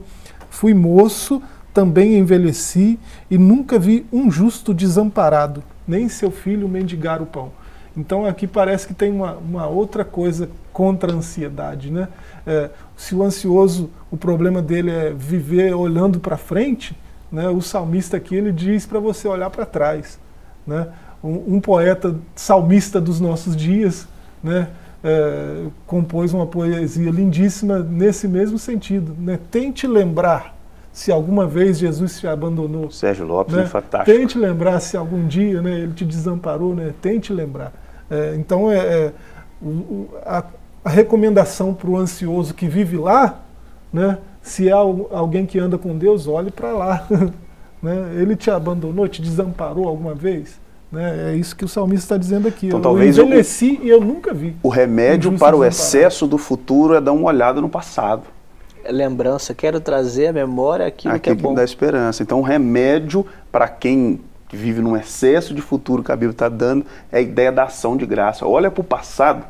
Fui 0.50 0.74
moço, 0.74 1.42
também 1.74 2.18
envelheci, 2.18 2.98
e 3.30 3.38
nunca 3.38 3.78
vi 3.78 4.06
um 4.12 4.32
justo 4.32 4.74
desamparado, 4.74 5.62
nem 5.88 6.10
seu 6.10 6.30
filho 6.30 6.68
mendigar 6.68 7.22
o 7.22 7.26
pão. 7.26 7.52
Então 7.96 8.26
aqui 8.26 8.46
parece 8.46 8.86
que 8.86 8.94
tem 8.94 9.12
uma, 9.12 9.34
uma 9.34 9.68
outra 9.68 10.06
coisa 10.06 10.50
contra 10.72 11.12
a 11.12 11.16
ansiedade. 11.16 11.92
Né? 11.92 12.08
É, 12.46 12.70
se 12.96 13.16
o 13.16 13.24
ansioso, 13.24 13.90
o 14.12 14.18
problema 14.18 14.62
dele 14.62 14.92
é 14.92 15.12
viver 15.12 15.74
olhando 15.74 16.20
para 16.20 16.38
frente, 16.38 16.96
né, 17.32 17.50
o 17.50 17.62
salmista 17.62 18.18
aqui 18.18 18.36
ele 18.36 18.52
diz 18.52 18.86
para 18.86 19.00
você 19.00 19.28
olhar 19.28 19.50
para 19.50 19.66
trás. 19.66 20.20
Né? 20.66 20.88
Um, 21.24 21.56
um, 21.56 21.60
poeta 21.60 22.16
salmista 22.36 23.02
dos 23.02 23.20
nossos 23.20 23.56
dias 23.56 24.08
né, 24.44 24.70
é, 25.04 25.66
compôs 25.88 26.34
uma 26.34 26.46
poesia 26.46 27.10
lindíssima 27.10 27.80
nesse 27.80 28.28
mesmo 28.28 28.60
sentido. 28.60 29.16
Né? 29.18 29.40
Tente 29.50 29.88
lembrar 29.88 30.57
se 30.98 31.12
alguma 31.12 31.46
vez 31.46 31.78
Jesus 31.78 32.20
te 32.20 32.26
abandonou. 32.26 32.90
Sérgio 32.90 33.24
Lopes, 33.24 33.54
né? 33.56 33.62
é 33.62 33.66
fantástico. 33.68 34.18
Tente 34.18 34.36
lembrar 34.36 34.80
se 34.80 34.98
algum 34.98 35.28
dia 35.28 35.62
né, 35.62 35.82
ele 35.82 35.94
te 35.94 36.04
desamparou. 36.04 36.74
Né? 36.74 36.92
Tente 37.00 37.32
lembrar. 37.32 37.72
É, 38.10 38.34
então, 38.36 38.72
é, 38.72 38.78
é 38.78 39.14
a, 40.26 40.44
a, 40.84 40.90
recomendação 40.90 41.72
para 41.72 41.88
o 41.88 41.96
ansioso 41.96 42.52
que 42.56 42.68
vive 42.68 42.98
lá, 42.98 43.44
né, 43.94 44.18
se 44.42 44.70
é 44.70 44.72
alguém 44.72 45.46
que 45.46 45.60
anda 45.60 45.78
com 45.78 45.96
Deus, 45.96 46.28
olhe 46.28 46.50
para 46.50 46.72
lá. 46.72 47.08
né? 47.80 48.16
Ele 48.16 48.36
te 48.36 48.50
abandonou, 48.50 49.08
te 49.08 49.22
desamparou 49.22 49.88
alguma 49.88 50.16
vez? 50.16 50.60
Né? 50.92 51.32
É 51.32 51.36
isso 51.36 51.56
que 51.56 51.64
o 51.64 51.68
salmista 51.68 52.06
está 52.06 52.18
dizendo 52.18 52.48
aqui. 52.48 52.68
Então, 52.68 52.80
eu 52.80 52.84
talvez 52.84 53.20
envelheci 53.20 53.80
o, 53.80 53.86
e 53.86 53.90
eu 53.90 54.02
nunca 54.02 54.34
vi. 54.34 54.56
O 54.64 54.70
remédio 54.70 55.32
para 55.38 55.56
o 55.56 55.64
excesso 55.64 56.26
do 56.26 56.40
futuro 56.40 56.96
é 56.96 57.02
dar 57.02 57.12
uma 57.12 57.28
olhada 57.28 57.62
no 57.62 57.70
passado. 57.70 58.24
Lembrança, 58.90 59.54
quero 59.54 59.80
trazer 59.80 60.28
à 60.28 60.34
memória 60.34 60.86
aquilo, 60.86 61.14
aquilo 61.14 61.36
que 61.36 61.42
é 61.42 61.44
bom. 61.44 61.50
que 61.50 61.56
dá 61.56 61.64
esperança. 61.64 62.24
Então, 62.24 62.40
o 62.40 62.44
remédio 62.44 63.26
para 63.52 63.68
quem 63.68 64.20
vive 64.52 64.82
num 64.82 64.96
excesso 64.96 65.54
de 65.54 65.62
futuro 65.62 66.04
que 66.04 66.12
a 66.12 66.16
Bíblia 66.16 66.32
está 66.32 66.48
dando 66.48 66.86
é 67.12 67.18
a 67.18 67.22
ideia 67.22 67.52
da 67.52 67.64
ação 67.64 67.98
de 67.98 68.06
graça. 68.06 68.46
Olha 68.46 68.72
para 68.72 68.82
o 68.82 68.84
passado 68.84 69.46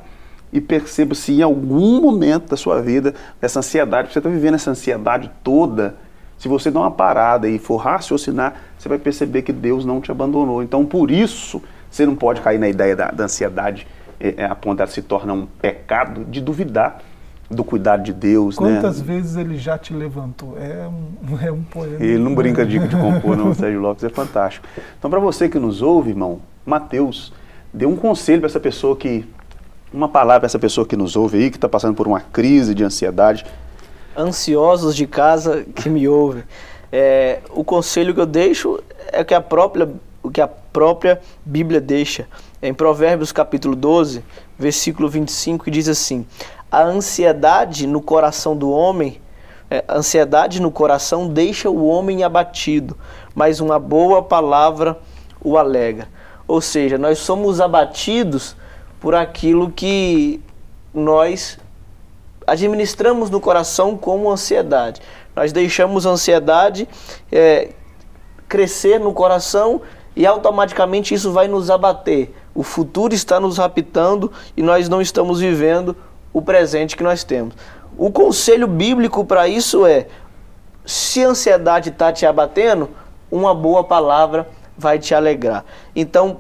e 0.52 0.60
perceba 0.60 1.14
se 1.14 1.34
em 1.34 1.42
algum 1.42 2.02
momento 2.02 2.50
da 2.50 2.58
sua 2.58 2.82
vida, 2.82 3.14
essa 3.42 3.60
ansiedade, 3.60 4.12
você 4.12 4.20
está 4.20 4.30
vivendo 4.30 4.56
essa 4.56 4.72
ansiedade 4.72 5.30
toda, 5.44 5.96
se 6.38 6.48
você 6.48 6.72
der 6.72 6.80
uma 6.80 6.92
parada 6.92 7.48
e 7.50 7.60
for 7.60 7.78
raciocinar, 7.78 8.56
você 8.78 8.88
vai 8.88 8.98
perceber 8.98 9.42
que 9.42 9.52
Deus 9.52 9.86
não 9.86 10.00
te 10.00 10.12
abandonou. 10.12 10.62
Então, 10.64 10.86
por 10.86 11.12
isso, 11.12 11.62
você 11.90 12.06
não 12.06 12.16
pode 12.16 12.42
cair 12.42 12.60
na 12.60 12.70
ideia 12.70 12.96
da, 12.96 13.12
da 13.12 13.24
ansiedade 13.26 13.88
é, 14.20 14.36
é, 14.38 14.46
a 14.46 14.56
ponto 14.56 14.84
de 14.84 14.92
se 14.92 15.02
tornar 15.02 15.34
um 15.34 15.46
pecado 15.46 16.26
de 16.26 16.42
duvidar 16.42 17.02
do 17.50 17.64
cuidado 17.64 18.04
de 18.04 18.14
Deus. 18.14 18.60
Né? 18.60 18.74
Quantas 18.76 19.00
né? 19.00 19.06
vezes 19.06 19.36
ele 19.36 19.58
já 19.58 19.78
te 19.78 19.94
levantou? 19.94 20.58
É 20.58 20.88
um, 20.88 21.40
é 21.42 21.52
um 21.52 21.64
poema. 21.64 22.04
Ele 22.04 22.20
não 22.20 22.36
brinca 22.36 22.66
de, 22.66 22.80
de 22.80 22.96
compor, 22.96 23.36
não, 23.36 23.54
Sérgio 23.56 23.80
Lopes, 23.80 24.04
é 24.04 24.10
fantástico. 24.10 24.68
Então, 24.98 25.10
para 25.10 25.20
você 25.20 25.48
que 25.50 25.60
nos 25.60 25.82
ouve, 25.82 26.10
irmão, 26.12 26.40
Mateus, 26.66 27.34
dê 27.74 27.86
um 27.86 27.96
conselho 27.96 28.42
para 28.42 28.48
essa 28.48 28.60
pessoa 28.60 28.96
que. 28.96 29.26
Uma 29.94 30.10
palavra 30.10 30.42
para 30.42 30.48
essa 30.48 30.60
pessoa 30.60 30.86
que 30.86 30.98
nos 30.98 31.16
ouve 31.16 31.38
aí, 31.38 31.50
que 31.50 31.56
está 31.56 31.70
passando 31.70 31.96
por 31.96 32.08
uma 32.08 32.20
crise 32.20 32.76
de 32.76 32.84
ansiedade 32.84 33.46
ansiosos 34.18 34.96
de 34.96 35.06
casa 35.06 35.64
que 35.76 35.90
me 35.90 36.08
ouvem. 36.08 36.44
É, 36.92 37.40
o 37.52 37.64
conselho 37.64 38.14
que 38.14 38.20
eu 38.20 38.26
deixo 38.26 38.82
é 39.12 39.24
que 39.24 39.34
a 39.34 39.42
própria, 39.42 39.88
o 40.24 40.32
que 40.32 40.42
a 40.42 40.48
própria 40.48 41.22
Bíblia 41.46 41.80
deixa. 41.80 42.28
Em 42.62 42.74
Provérbios 42.74 43.32
capítulo 43.32 43.76
12, 43.76 44.24
versículo 44.58 45.08
25, 45.08 45.66
que 45.66 45.72
diz 45.72 45.88
assim: 45.88 46.26
A 46.72 46.84
ansiedade 46.84 47.88
no 47.88 48.02
coração 48.02 48.56
do 48.56 48.70
homem, 48.70 49.22
é, 49.70 49.84
ansiedade 49.90 50.62
no 50.62 50.72
coração 50.72 51.28
deixa 51.28 51.70
o 51.70 51.86
homem 51.88 52.24
abatido, 52.24 52.98
mas 53.34 53.60
uma 53.60 53.80
boa 53.80 54.22
palavra 54.22 54.98
o 55.42 55.58
alegra. 55.58 56.08
Ou 56.48 56.62
seja, 56.62 56.98
nós 56.98 57.20
somos 57.20 57.62
abatidos 57.62 58.56
por 59.00 59.14
aquilo 59.14 59.72
que 59.72 60.42
nós 60.94 61.58
administramos 62.46 63.30
no 63.30 63.40
coração 63.40 63.98
como 63.98 64.32
ansiedade. 64.32 65.02
Nós 65.36 65.52
deixamos 65.52 66.08
a 66.08 66.12
ansiedade 66.12 66.88
é, 67.32 67.70
crescer 68.48 69.00
no 69.00 69.14
coração 69.14 69.82
e 70.16 70.26
automaticamente 70.26 71.14
isso 71.14 71.32
vai 71.32 71.48
nos 71.48 71.70
abater. 71.70 72.34
O 72.56 72.64
futuro 72.64 73.14
está 73.14 73.40
nos 73.40 73.58
raptando 73.58 74.32
e 74.56 74.64
nós 74.64 74.90
não 74.90 75.02
estamos 75.02 75.40
vivendo 75.40 75.96
o 76.38 76.42
presente 76.42 76.96
que 76.96 77.02
nós 77.02 77.24
temos. 77.24 77.56
O 77.98 78.12
conselho 78.12 78.68
bíblico 78.68 79.26
para 79.26 79.48
isso 79.48 79.88
é: 79.88 80.06
se 80.86 81.24
a 81.24 81.30
ansiedade 81.30 81.90
está 81.90 82.14
te 82.14 82.28
abatendo, 82.28 82.90
uma 83.32 83.56
boa 83.56 83.84
palavra 83.84 84.48
vai 84.78 85.00
te 85.00 85.16
alegrar. 85.16 85.66
Então, 85.96 86.38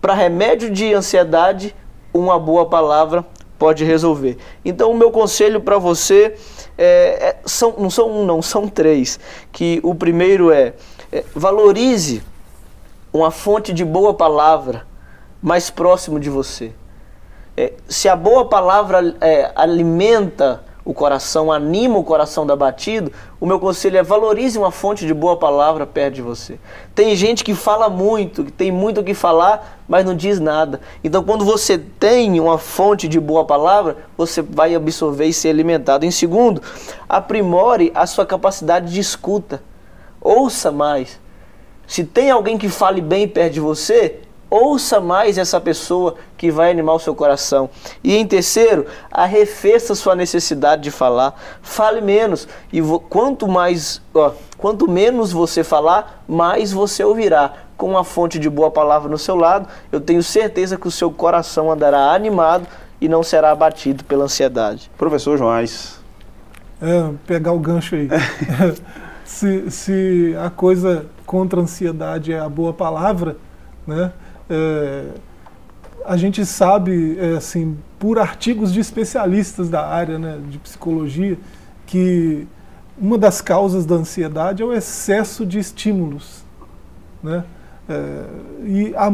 para 0.00 0.14
remédio 0.14 0.70
de 0.70 0.94
ansiedade, 0.94 1.76
uma 2.12 2.38
boa 2.38 2.64
palavra 2.64 3.22
pode 3.58 3.84
resolver. 3.84 4.38
Então, 4.64 4.90
o 4.90 4.96
meu 4.96 5.10
conselho 5.10 5.60
para 5.60 5.76
você 5.76 6.36
é, 6.78 6.84
é, 6.86 7.36
são, 7.44 7.74
não 7.78 7.90
são 7.90 8.10
um, 8.10 8.24
não, 8.24 8.40
são 8.40 8.66
três. 8.66 9.20
Que 9.52 9.78
o 9.82 9.94
primeiro 9.94 10.50
é, 10.50 10.72
é 11.12 11.22
valorize 11.34 12.22
uma 13.12 13.30
fonte 13.30 13.74
de 13.74 13.84
boa 13.84 14.14
palavra 14.14 14.86
mais 15.42 15.68
próximo 15.68 16.18
de 16.18 16.30
você. 16.30 16.72
É, 17.56 17.72
se 17.88 18.08
a 18.08 18.16
boa 18.16 18.46
palavra 18.46 19.14
é, 19.20 19.52
alimenta 19.54 20.62
o 20.84 20.92
coração, 20.92 21.50
anima 21.50 21.96
o 21.96 22.04
coração 22.04 22.44
do 22.44 22.52
abatido, 22.52 23.10
o 23.40 23.46
meu 23.46 23.58
conselho 23.58 23.96
é 23.96 24.02
valorize 24.02 24.58
uma 24.58 24.70
fonte 24.70 25.06
de 25.06 25.14
boa 25.14 25.36
palavra 25.36 25.86
perto 25.86 26.16
de 26.16 26.22
você. 26.22 26.58
Tem 26.94 27.16
gente 27.16 27.42
que 27.42 27.54
fala 27.54 27.88
muito, 27.88 28.44
que 28.44 28.52
tem 28.52 28.70
muito 28.70 29.00
o 29.00 29.04
que 29.04 29.14
falar, 29.14 29.80
mas 29.88 30.04
não 30.04 30.14
diz 30.14 30.38
nada. 30.38 30.80
Então, 31.02 31.24
quando 31.24 31.44
você 31.44 31.78
tem 31.78 32.38
uma 32.38 32.58
fonte 32.58 33.08
de 33.08 33.18
boa 33.18 33.46
palavra, 33.46 33.96
você 34.16 34.42
vai 34.42 34.74
absorver 34.74 35.26
e 35.26 35.32
ser 35.32 35.48
alimentado. 35.48 36.04
Em 36.04 36.10
segundo, 36.10 36.60
aprimore 37.08 37.90
a 37.94 38.06
sua 38.06 38.26
capacidade 38.26 38.92
de 38.92 39.00
escuta. 39.00 39.62
Ouça 40.20 40.70
mais. 40.70 41.18
Se 41.86 42.04
tem 42.04 42.30
alguém 42.30 42.58
que 42.58 42.68
fale 42.68 43.00
bem 43.00 43.26
perto 43.26 43.54
de 43.54 43.60
você, 43.60 44.20
ouça 44.54 45.00
mais 45.00 45.36
essa 45.36 45.60
pessoa 45.60 46.14
que 46.36 46.50
vai 46.50 46.70
animar 46.70 46.94
o 46.94 46.98
seu 47.00 47.14
coração. 47.14 47.68
E 48.04 48.16
em 48.16 48.24
terceiro, 48.24 48.86
arrefeça 49.10 49.94
sua 49.96 50.14
necessidade 50.14 50.82
de 50.82 50.90
falar. 50.92 51.34
Fale 51.60 52.00
menos. 52.00 52.46
E 52.72 52.80
quanto 53.08 53.48
mais, 53.48 54.00
ó, 54.14 54.32
quanto 54.56 54.88
menos 54.88 55.32
você 55.32 55.64
falar, 55.64 56.22
mais 56.28 56.72
você 56.72 57.02
ouvirá. 57.02 57.52
Com 57.76 57.90
uma 57.90 58.04
fonte 58.04 58.38
de 58.38 58.48
boa 58.48 58.70
palavra 58.70 59.08
no 59.10 59.18
seu 59.18 59.34
lado, 59.34 59.68
eu 59.90 60.00
tenho 60.00 60.22
certeza 60.22 60.76
que 60.76 60.86
o 60.86 60.90
seu 60.90 61.10
coração 61.10 61.72
andará 61.72 62.12
animado 62.12 62.68
e 63.00 63.08
não 63.08 63.24
será 63.24 63.50
abatido 63.50 64.04
pela 64.04 64.24
ansiedade. 64.24 64.88
Professor 64.96 65.36
Joás. 65.36 65.98
É, 66.80 67.10
pegar 67.26 67.52
o 67.52 67.58
gancho 67.58 67.96
aí. 67.96 68.08
se, 69.24 69.68
se 69.70 70.36
a 70.40 70.48
coisa 70.48 71.06
contra 71.26 71.58
a 71.58 71.64
ansiedade 71.64 72.32
é 72.32 72.38
a 72.38 72.48
boa 72.48 72.72
palavra, 72.72 73.36
né? 73.84 74.12
É, 74.48 75.10
a 76.04 76.16
gente 76.16 76.44
sabe, 76.44 77.18
é, 77.18 77.36
assim, 77.36 77.76
por 77.98 78.18
artigos 78.18 78.72
de 78.72 78.80
especialistas 78.80 79.70
da 79.70 79.86
área 79.86 80.18
né, 80.18 80.38
de 80.50 80.58
psicologia, 80.58 81.38
que 81.86 82.46
uma 82.98 83.16
das 83.16 83.40
causas 83.40 83.86
da 83.86 83.94
ansiedade 83.96 84.62
é 84.62 84.66
o 84.66 84.72
excesso 84.72 85.46
de 85.46 85.58
estímulos. 85.58 86.44
Né? 87.22 87.44
É, 87.88 88.24
e 88.64 88.94
há, 88.94 89.10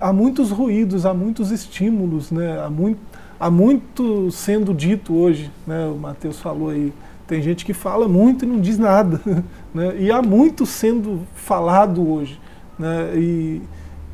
há 0.00 0.12
muitos 0.12 0.50
ruídos, 0.50 1.04
há 1.04 1.12
muitos 1.12 1.50
estímulos, 1.50 2.30
né? 2.30 2.60
há, 2.60 2.70
muito, 2.70 3.00
há 3.38 3.50
muito 3.50 4.30
sendo 4.30 4.72
dito 4.72 5.14
hoje, 5.14 5.50
né? 5.66 5.86
o 5.86 5.96
Matheus 5.96 6.38
falou 6.38 6.70
aí. 6.70 6.92
Tem 7.26 7.42
gente 7.42 7.66
que 7.66 7.74
fala 7.74 8.08
muito 8.08 8.44
e 8.44 8.48
não 8.48 8.60
diz 8.60 8.78
nada. 8.78 9.20
Né? 9.74 9.96
E 10.00 10.10
há 10.10 10.22
muito 10.22 10.64
sendo 10.64 11.20
falado 11.34 12.10
hoje. 12.10 12.40
Né? 12.78 13.12
E, 13.14 13.62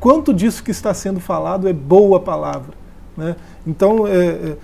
quanto 0.05 0.31
disso 0.31 0.63
que 0.63 0.69
está 0.69 0.93
sendo 0.93 1.19
falado 1.19 1.67
é 1.67 1.73
boa 1.73 2.19
palavra. 2.19 2.75
Né? 3.17 3.35
Então, 3.65 4.07
é, 4.07 4.13
é, 4.13 4.57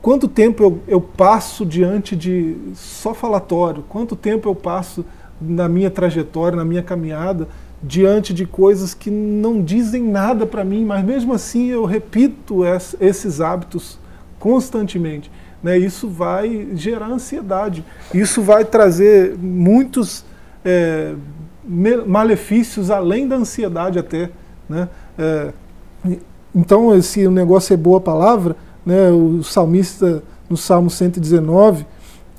quanto 0.00 0.26
tempo 0.26 0.62
eu, 0.62 0.80
eu 0.88 1.00
passo 1.02 1.66
diante 1.66 2.16
de 2.16 2.56
só 2.74 3.12
falatório, 3.12 3.84
quanto 3.90 4.16
tempo 4.16 4.48
eu 4.48 4.54
passo 4.54 5.04
na 5.38 5.68
minha 5.68 5.90
trajetória, 5.90 6.56
na 6.56 6.64
minha 6.64 6.82
caminhada, 6.82 7.46
diante 7.82 8.32
de 8.32 8.46
coisas 8.46 8.94
que 8.94 9.10
não 9.10 9.60
dizem 9.62 10.02
nada 10.02 10.46
para 10.46 10.64
mim, 10.64 10.82
mas 10.82 11.04
mesmo 11.04 11.34
assim 11.34 11.66
eu 11.66 11.84
repito 11.84 12.62
esses 12.98 13.42
hábitos 13.42 13.98
constantemente. 14.38 15.30
Né? 15.62 15.76
Isso 15.76 16.08
vai 16.08 16.68
gerar 16.72 17.08
ansiedade, 17.08 17.84
isso 18.14 18.40
vai 18.40 18.64
trazer 18.64 19.36
muitos 19.36 20.24
é, 20.64 21.12
malefícios 22.06 22.90
além 22.90 23.28
da 23.28 23.36
ansiedade 23.36 23.98
até. 23.98 24.30
Né? 24.68 24.88
É, 25.18 25.52
então, 26.54 27.00
se 27.02 27.26
o 27.26 27.30
negócio 27.30 27.74
é 27.74 27.76
boa 27.76 28.00
palavra, 28.00 28.56
né, 28.84 29.10
o 29.10 29.42
salmista 29.42 30.22
no 30.48 30.56
Salmo 30.56 30.90
119, 30.90 31.86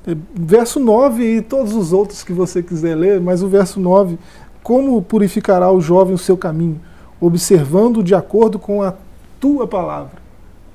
é, 0.08 0.16
verso 0.34 0.80
9 0.80 1.38
e 1.38 1.42
todos 1.42 1.74
os 1.74 1.92
outros 1.92 2.24
que 2.24 2.32
você 2.32 2.62
quiser 2.62 2.96
ler, 2.96 3.20
mas 3.20 3.42
o 3.42 3.48
verso 3.48 3.80
9, 3.80 4.18
como 4.64 5.02
purificará 5.02 5.72
o 5.72 5.82
jovem 5.82 6.14
o 6.14 6.18
seu 6.18 6.38
caminho, 6.38 6.80
observando 7.20 8.04
de 8.04 8.16
acordo 8.16 8.60
com 8.60 8.82
a 8.84 8.94
tua 9.40 9.68
palavra. 9.68 10.18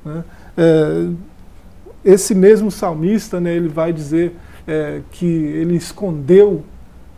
Né? 0.05 0.24
É, 0.57 1.09
esse 2.05 2.34
mesmo 2.34 2.70
salmista, 2.70 3.40
né, 3.40 3.55
ele 3.55 3.68
vai 3.68 3.92
dizer 3.92 4.36
é, 4.66 5.01
que 5.11 5.26
ele 5.26 5.76
escondeu 5.76 6.62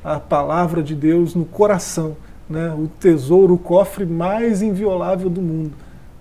a 0.05 0.18
palavra 0.18 0.83
de 0.83 0.95
Deus 0.95 1.35
no 1.35 1.45
coração, 1.45 2.16
né, 2.53 2.71
o 2.77 2.87
tesouro, 3.01 3.55
o 3.55 3.59
cofre 3.59 4.05
mais 4.05 4.61
inviolável 4.61 5.31
do 5.31 5.41
mundo. 5.41 5.73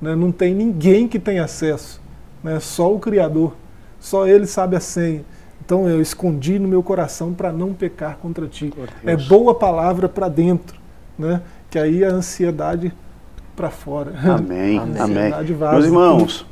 Né, 0.02 0.16
não 0.16 0.32
tem 0.32 0.56
ninguém 0.56 1.08
que 1.08 1.20
tenha 1.20 1.44
acesso, 1.44 2.02
né, 2.42 2.60
só 2.60 2.92
o 2.92 3.00
Criador, 3.00 3.54
só 4.00 4.26
Ele 4.26 4.48
sabe 4.48 4.78
a 4.78 4.80
senha. 4.80 5.24
Então 5.64 5.88
eu 5.88 6.02
escondi 6.02 6.58
no 6.58 6.68
meu 6.68 6.82
coração 6.82 7.34
para 7.34 7.52
não 7.52 7.74
pecar 7.74 8.18
contra 8.18 8.48
ti. 8.48 8.74
É 9.06 9.16
boa 9.16 9.54
palavra 9.54 10.10
para 10.10 10.28
dentro, 10.30 10.80
né, 11.20 11.42
que 11.70 11.78
aí 11.78 12.04
a 12.04 12.10
ansiedade 12.10 12.94
para 13.56 13.70
fora. 13.70 14.14
Amém, 14.34 14.80
amém. 14.80 15.32
Meus 15.72 15.86
irmãos, 15.86 16.46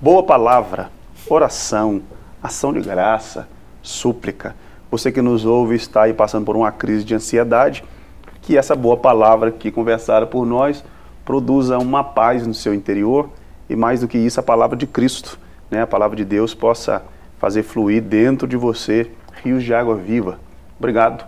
boa 0.00 0.22
palavra, 0.22 0.90
oração, 1.28 2.00
ação 2.42 2.72
de 2.72 2.80
graça, 2.80 3.46
súplica. 3.82 4.56
Você 4.90 5.12
que 5.12 5.20
nos 5.20 5.44
ouve 5.44 5.76
está 5.76 6.04
aí 6.04 6.14
passando 6.14 6.46
por 6.46 6.56
uma 6.56 6.72
crise 6.72 7.04
de 7.04 7.14
ansiedade, 7.14 7.84
que 8.46 8.56
essa 8.56 8.76
boa 8.76 8.96
palavra 8.96 9.48
aqui 9.48 9.72
conversada 9.72 10.24
por 10.24 10.46
nós 10.46 10.84
produza 11.24 11.78
uma 11.78 12.04
paz 12.04 12.46
no 12.46 12.54
seu 12.54 12.72
interior 12.72 13.28
e 13.68 13.74
mais 13.74 14.02
do 14.02 14.08
que 14.08 14.16
isso, 14.16 14.38
a 14.38 14.42
palavra 14.42 14.76
de 14.76 14.86
Cristo, 14.86 15.36
né? 15.68 15.82
a 15.82 15.86
palavra 15.86 16.16
de 16.16 16.24
Deus 16.24 16.54
possa 16.54 17.02
fazer 17.40 17.64
fluir 17.64 18.00
dentro 18.00 18.46
de 18.46 18.56
você 18.56 19.10
rios 19.42 19.64
de 19.64 19.74
água 19.74 19.96
viva. 19.96 20.38
Obrigado 20.78 21.26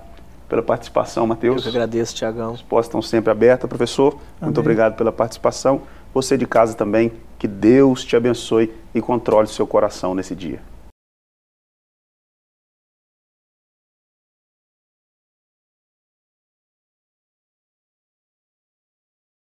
pela 0.48 0.62
participação, 0.62 1.26
Mateus. 1.26 1.56
Eu 1.56 1.62
que 1.72 1.76
agradeço, 1.76 2.14
Tiagão. 2.14 2.52
As 2.52 2.62
portas 2.62 2.86
estão 2.86 3.02
sempre 3.02 3.32
abertas, 3.32 3.68
professor. 3.68 4.12
Amém. 4.12 4.22
Muito 4.42 4.60
obrigado 4.60 4.94
pela 4.94 5.10
participação. 5.10 5.82
Você 6.14 6.38
de 6.38 6.46
casa 6.46 6.74
também, 6.74 7.10
que 7.36 7.48
Deus 7.48 8.04
te 8.04 8.14
abençoe 8.14 8.72
e 8.94 9.00
controle 9.00 9.48
seu 9.48 9.66
coração 9.66 10.14
nesse 10.14 10.36
dia. 10.36 10.60